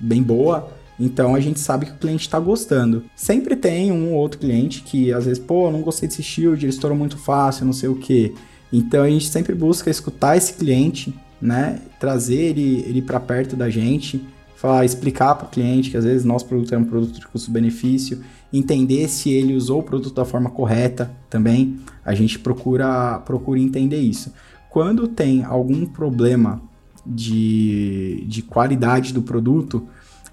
[0.00, 0.68] Bem boa
[0.98, 3.04] Então a gente sabe que o cliente está gostando.
[3.16, 6.70] Sempre tem um ou outro cliente que às vezes, pô, não gostei desse shield, ele
[6.70, 8.34] estourou muito fácil, não sei o que.
[8.72, 11.80] Então a gente sempre busca escutar esse cliente, né?
[11.98, 14.24] Trazer ele, ele para perto da gente,
[14.56, 18.22] falar, explicar para o cliente que às vezes nosso produto é um produto de custo-benefício,
[18.52, 21.80] entender se ele usou o produto da forma correta também.
[22.04, 24.32] A gente procura, procura entender isso.
[24.70, 26.62] Quando tem algum problema
[27.04, 29.86] de, de qualidade do produto,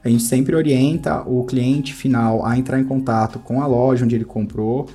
[0.03, 4.15] a gente sempre orienta o cliente final a entrar em contato com a loja onde
[4.15, 4.87] ele comprou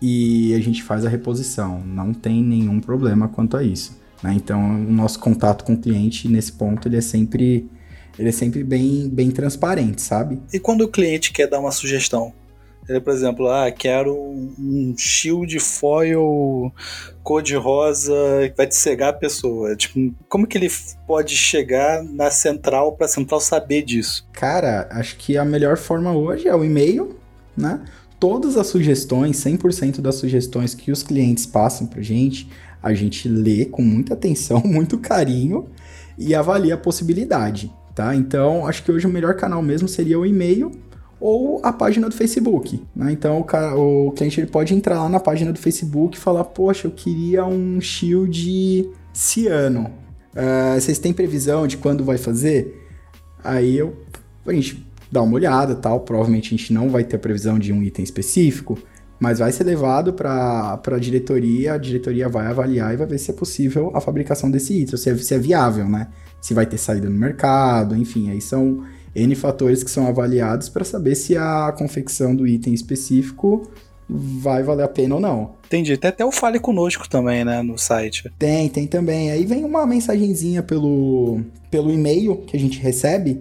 [0.00, 1.82] e a gente faz a reposição.
[1.84, 3.98] Não tem nenhum problema quanto a isso.
[4.22, 4.32] Né?
[4.34, 7.68] Então, o nosso contato com o cliente nesse ponto ele é sempre
[8.18, 10.40] ele é sempre bem, bem transparente, sabe?
[10.50, 12.32] E quando o cliente quer dar uma sugestão?
[12.88, 16.72] Ele, por exemplo, ah, quero um shield foil
[17.22, 18.14] cor-de-rosa
[18.50, 19.74] que vai te cegar a pessoa.
[19.74, 20.68] Tipo, como que ele
[21.06, 24.26] pode chegar na central para a central saber disso?
[24.32, 27.16] Cara, acho que a melhor forma hoje é o e-mail,
[27.56, 27.84] né?
[28.20, 32.48] Todas as sugestões, 100% das sugestões que os clientes passam pra gente,
[32.82, 35.68] a gente lê com muita atenção, muito carinho
[36.16, 38.14] e avalia a possibilidade, tá?
[38.14, 40.70] Então, acho que hoje o melhor canal mesmo seria o e-mail
[41.20, 42.82] ou a página do Facebook.
[42.94, 43.12] Né?
[43.12, 46.44] Então o, cara, o cliente ele pode entrar lá na página do Facebook e falar:
[46.44, 49.90] Poxa, eu queria um shield ciano.
[50.32, 52.86] Uh, vocês têm previsão de quando vai fazer?
[53.42, 53.96] Aí eu,
[54.46, 56.00] a gente dá uma olhada tal.
[56.00, 58.78] Provavelmente a gente não vai ter a previsão de um item específico,
[59.18, 61.74] mas vai ser levado para a diretoria.
[61.74, 65.08] A diretoria vai avaliar e vai ver se é possível a fabricação desse item, se
[65.08, 66.08] é, se é viável, né?
[66.42, 68.84] Se vai ter saída no mercado, enfim, aí são
[69.16, 73.68] N fatores que são avaliados para saber se a confecção do item específico
[74.08, 75.54] vai valer a pena ou não.
[75.66, 75.96] Entendi.
[75.96, 78.30] Tem até o Fale Conosco também, né, no site.
[78.38, 79.30] Tem, tem também.
[79.30, 81.40] Aí vem uma mensagenzinha pelo,
[81.70, 83.40] pelo e-mail que a gente recebe.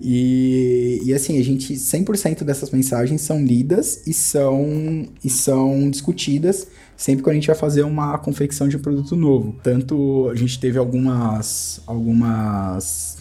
[0.00, 6.66] E, e assim, a gente, 100% dessas mensagens são lidas e são, e são discutidas
[6.96, 9.56] sempre que a gente vai fazer uma confecção de um produto novo.
[9.62, 13.13] Tanto a gente teve algumas, algumas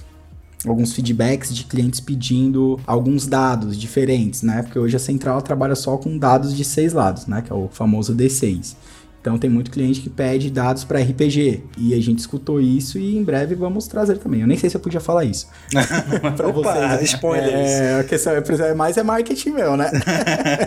[0.66, 4.64] alguns feedbacks de clientes pedindo alguns dados diferentes, né?
[4.64, 7.42] Porque hoje a central trabalha só com dados de seis lados, né?
[7.42, 8.76] Que é o famoso D6.
[9.24, 13.16] Então tem muito cliente que pede dados para RPG e a gente escutou isso e
[13.16, 14.42] em breve vamos trazer também.
[14.42, 15.48] Eu nem sei se eu podia falar isso
[16.36, 17.14] para vocês.
[17.14, 17.70] Spoilers.
[17.70, 19.90] É, a questão é mais é marketing meu, né?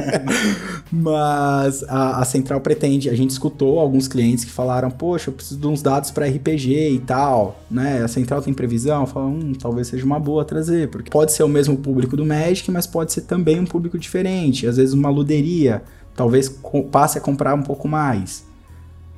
[0.90, 3.10] Mas a, a, central pretende.
[3.10, 6.92] A gente escutou alguns clientes que falaram: Poxa, eu preciso de uns dados para RPG
[6.92, 8.04] e tal, né?
[8.04, 9.06] A central tem previsão.
[9.06, 12.70] Falam, hum, talvez seja uma boa trazer, porque pode ser o mesmo público do Magic,
[12.70, 14.66] mas pode ser também um público diferente.
[14.66, 15.82] Às vezes uma luderia
[16.16, 16.48] talvez
[16.90, 18.45] passe a comprar um pouco mais,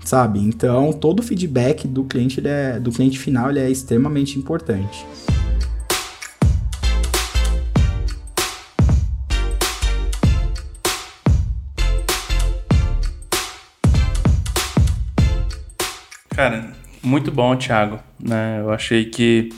[0.08, 0.40] sabe?
[0.40, 5.04] Então, todo o feedback do cliente, é, do cliente final, ele é extremamente importante.
[16.30, 17.98] Cara, muito bom, Thiago.
[18.18, 18.60] Né?
[18.60, 19.50] Eu achei que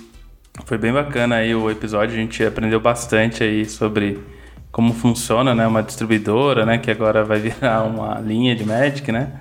[0.64, 2.16] foi bem bacana aí o episódio.
[2.16, 4.18] A gente aprendeu bastante aí sobre
[4.72, 9.32] como funciona, né, uma distribuidora, né, que agora vai virar uma linha de Magic, né?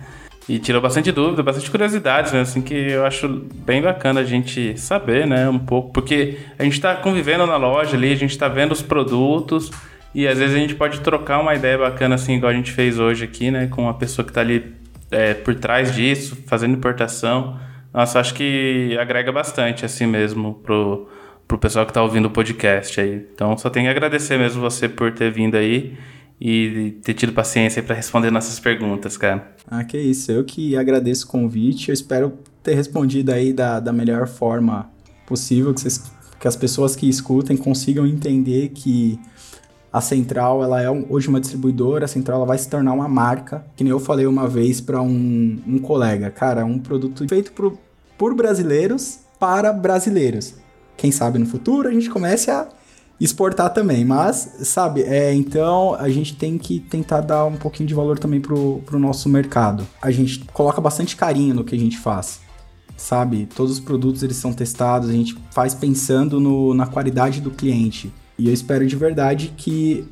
[0.50, 4.76] E tirou bastante dúvida, bastante curiosidades, né, assim, que eu acho bem bacana a gente
[4.80, 8.48] saber, né, um pouco, porque a gente está convivendo na loja ali, a gente está
[8.48, 9.70] vendo os produtos
[10.14, 12.98] e às vezes a gente pode trocar uma ideia bacana, assim, igual a gente fez
[12.98, 14.74] hoje aqui, né, com uma pessoa que está ali
[15.12, 17.60] é, por trás disso, fazendo importação.
[17.94, 21.08] Nossa, acho que agrega bastante, assim mesmo, pro
[21.48, 23.26] pro pessoal que tá ouvindo o podcast aí.
[23.34, 25.98] Então só tenho que agradecer mesmo você por ter vindo aí
[26.40, 29.56] e ter tido paciência para responder nossas perguntas, cara.
[29.70, 30.32] Ah, que isso.
[30.32, 31.90] Eu que agradeço o convite.
[31.90, 32.34] Eu espero
[32.64, 34.90] ter respondido aí da, da melhor forma
[35.26, 36.04] possível, que, vocês,
[36.40, 39.20] que as pessoas que escutem consigam entender que
[39.92, 43.08] a Central ela é um, hoje uma distribuidora, a Central ela vai se tornar uma
[43.08, 47.52] marca, que nem eu falei uma vez para um, um colega, cara, um produto feito
[47.52, 47.78] pro,
[48.18, 50.56] por brasileiros para brasileiros
[51.00, 52.68] quem sabe no futuro a gente comece a
[53.20, 54.06] exportar também.
[54.06, 58.40] Mas, sabe, é, então a gente tem que tentar dar um pouquinho de valor também
[58.40, 59.86] pro, pro nosso mercado.
[60.02, 62.40] A gente coloca bastante carinho no que a gente faz.
[62.96, 67.50] Sabe, todos os produtos eles são testados, a gente faz pensando no, na qualidade do
[67.50, 68.12] cliente.
[68.38, 70.06] E eu espero de verdade que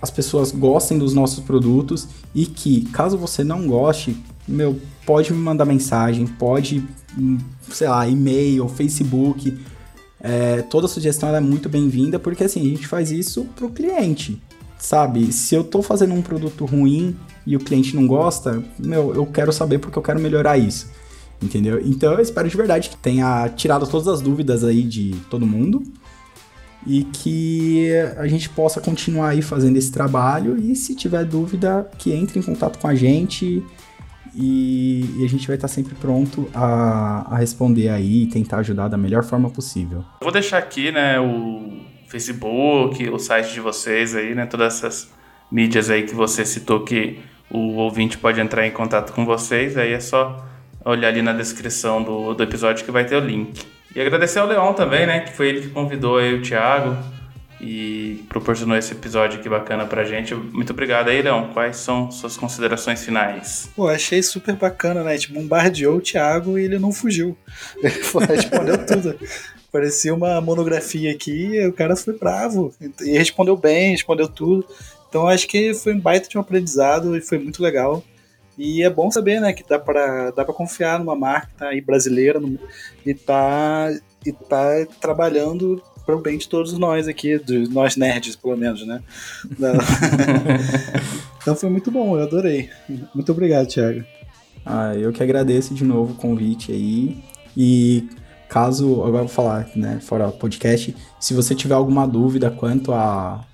[0.00, 4.14] as pessoas gostem dos nossos produtos e que, caso você não goste,
[4.46, 6.84] meu, pode me mandar mensagem, pode,
[7.18, 7.38] hum,
[7.70, 9.58] sei lá, e-mail, Facebook,
[10.26, 14.40] é, toda sugestão é muito bem-vinda, porque assim, a gente faz isso pro cliente,
[14.78, 15.30] sabe?
[15.30, 17.14] Se eu tô fazendo um produto ruim
[17.46, 20.88] e o cliente não gosta, meu, eu quero saber porque eu quero melhorar isso.
[21.42, 21.78] Entendeu?
[21.84, 25.82] Então eu espero de verdade que tenha tirado todas as dúvidas aí de todo mundo.
[26.86, 32.12] e que a gente possa continuar aí fazendo esse trabalho e se tiver dúvida que
[32.12, 33.62] entre em contato com a gente
[34.34, 38.88] e, e a gente vai estar sempre pronto a, a responder aí e tentar ajudar
[38.88, 39.98] da melhor forma possível.
[40.20, 45.12] Eu vou deixar aqui, né, o Facebook, o site de vocês aí, né, todas essas
[45.50, 47.18] mídias aí que você citou que
[47.50, 50.44] o ouvinte pode entrar em contato com vocês, aí é só
[50.84, 53.64] olhar ali na descrição do, do episódio que vai ter o link.
[53.94, 55.20] E agradecer ao Leon também, né?
[55.20, 56.96] Que foi ele que convidou aí o Thiago
[57.60, 60.34] e proporcionou esse episódio aqui bacana pra gente.
[60.34, 61.52] Muito obrigado aí, Leon.
[61.52, 63.70] Quais são suas considerações finais?
[63.74, 65.16] Pô, achei super bacana, né?
[65.16, 67.36] Tipo, bombardeou o Thiago e ele não fugiu.
[67.82, 67.94] Ele
[68.36, 69.18] respondeu tudo.
[69.72, 72.72] Parecia uma monografia aqui, o cara foi bravo.
[73.00, 74.66] E respondeu bem, respondeu tudo.
[75.08, 78.02] Então acho que foi um baita de um aprendizado e foi muito legal.
[78.56, 81.80] E é bom saber, né, que dá para dá para confiar numa marca tá aí
[81.80, 82.58] brasileira no,
[83.04, 83.92] e tá
[84.24, 88.86] e tá trabalhando para o bem de todos nós aqui, de nós nerds, pelo menos,
[88.86, 89.02] né?
[91.40, 92.68] então foi muito bom, eu adorei.
[93.14, 94.04] Muito obrigado, Thiago.
[94.64, 97.22] Ah, eu que agradeço de novo o convite aí.
[97.56, 98.08] E
[98.48, 103.44] caso, agora vou falar, né, fora o podcast, se você tiver alguma dúvida quanto a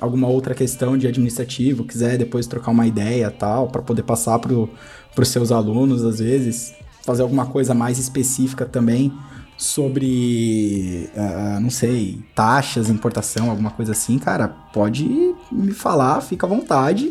[0.00, 4.52] alguma outra questão de administrativo, quiser depois trocar uma ideia tal, para poder passar para
[4.54, 6.72] os seus alunos, às vezes,
[7.02, 9.12] fazer alguma coisa mais específica também
[9.58, 15.04] sobre, uh, não sei, taxas, importação, alguma coisa assim, cara, pode
[15.50, 17.10] me falar, fica à vontade.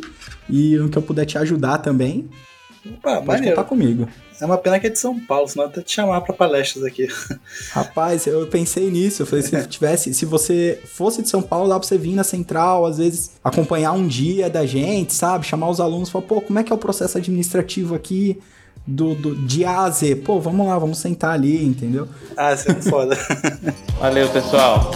[0.49, 2.29] E o que eu puder te ajudar também,
[2.85, 3.55] Opa, pode maneiro.
[3.55, 4.07] contar comigo.
[4.39, 6.85] É uma pena que é de São Paulo, senão eu até te chamar para palestras
[6.85, 7.07] aqui.
[7.71, 9.23] Rapaz, eu pensei nisso.
[9.23, 12.23] Eu falei, se tivesse, se você fosse de São Paulo, dá pra você vir na
[12.23, 15.45] central, às vezes acompanhar um dia da gente, sabe?
[15.45, 18.39] Chamar os alunos e falar, pô, como é que é o processo administrativo aqui?
[18.87, 20.15] Do, do, de A a Z.
[20.17, 22.07] Pô, vamos lá, vamos sentar ali, entendeu?
[22.37, 23.17] Ah, isso é foda.
[23.99, 24.89] Valeu, pessoal.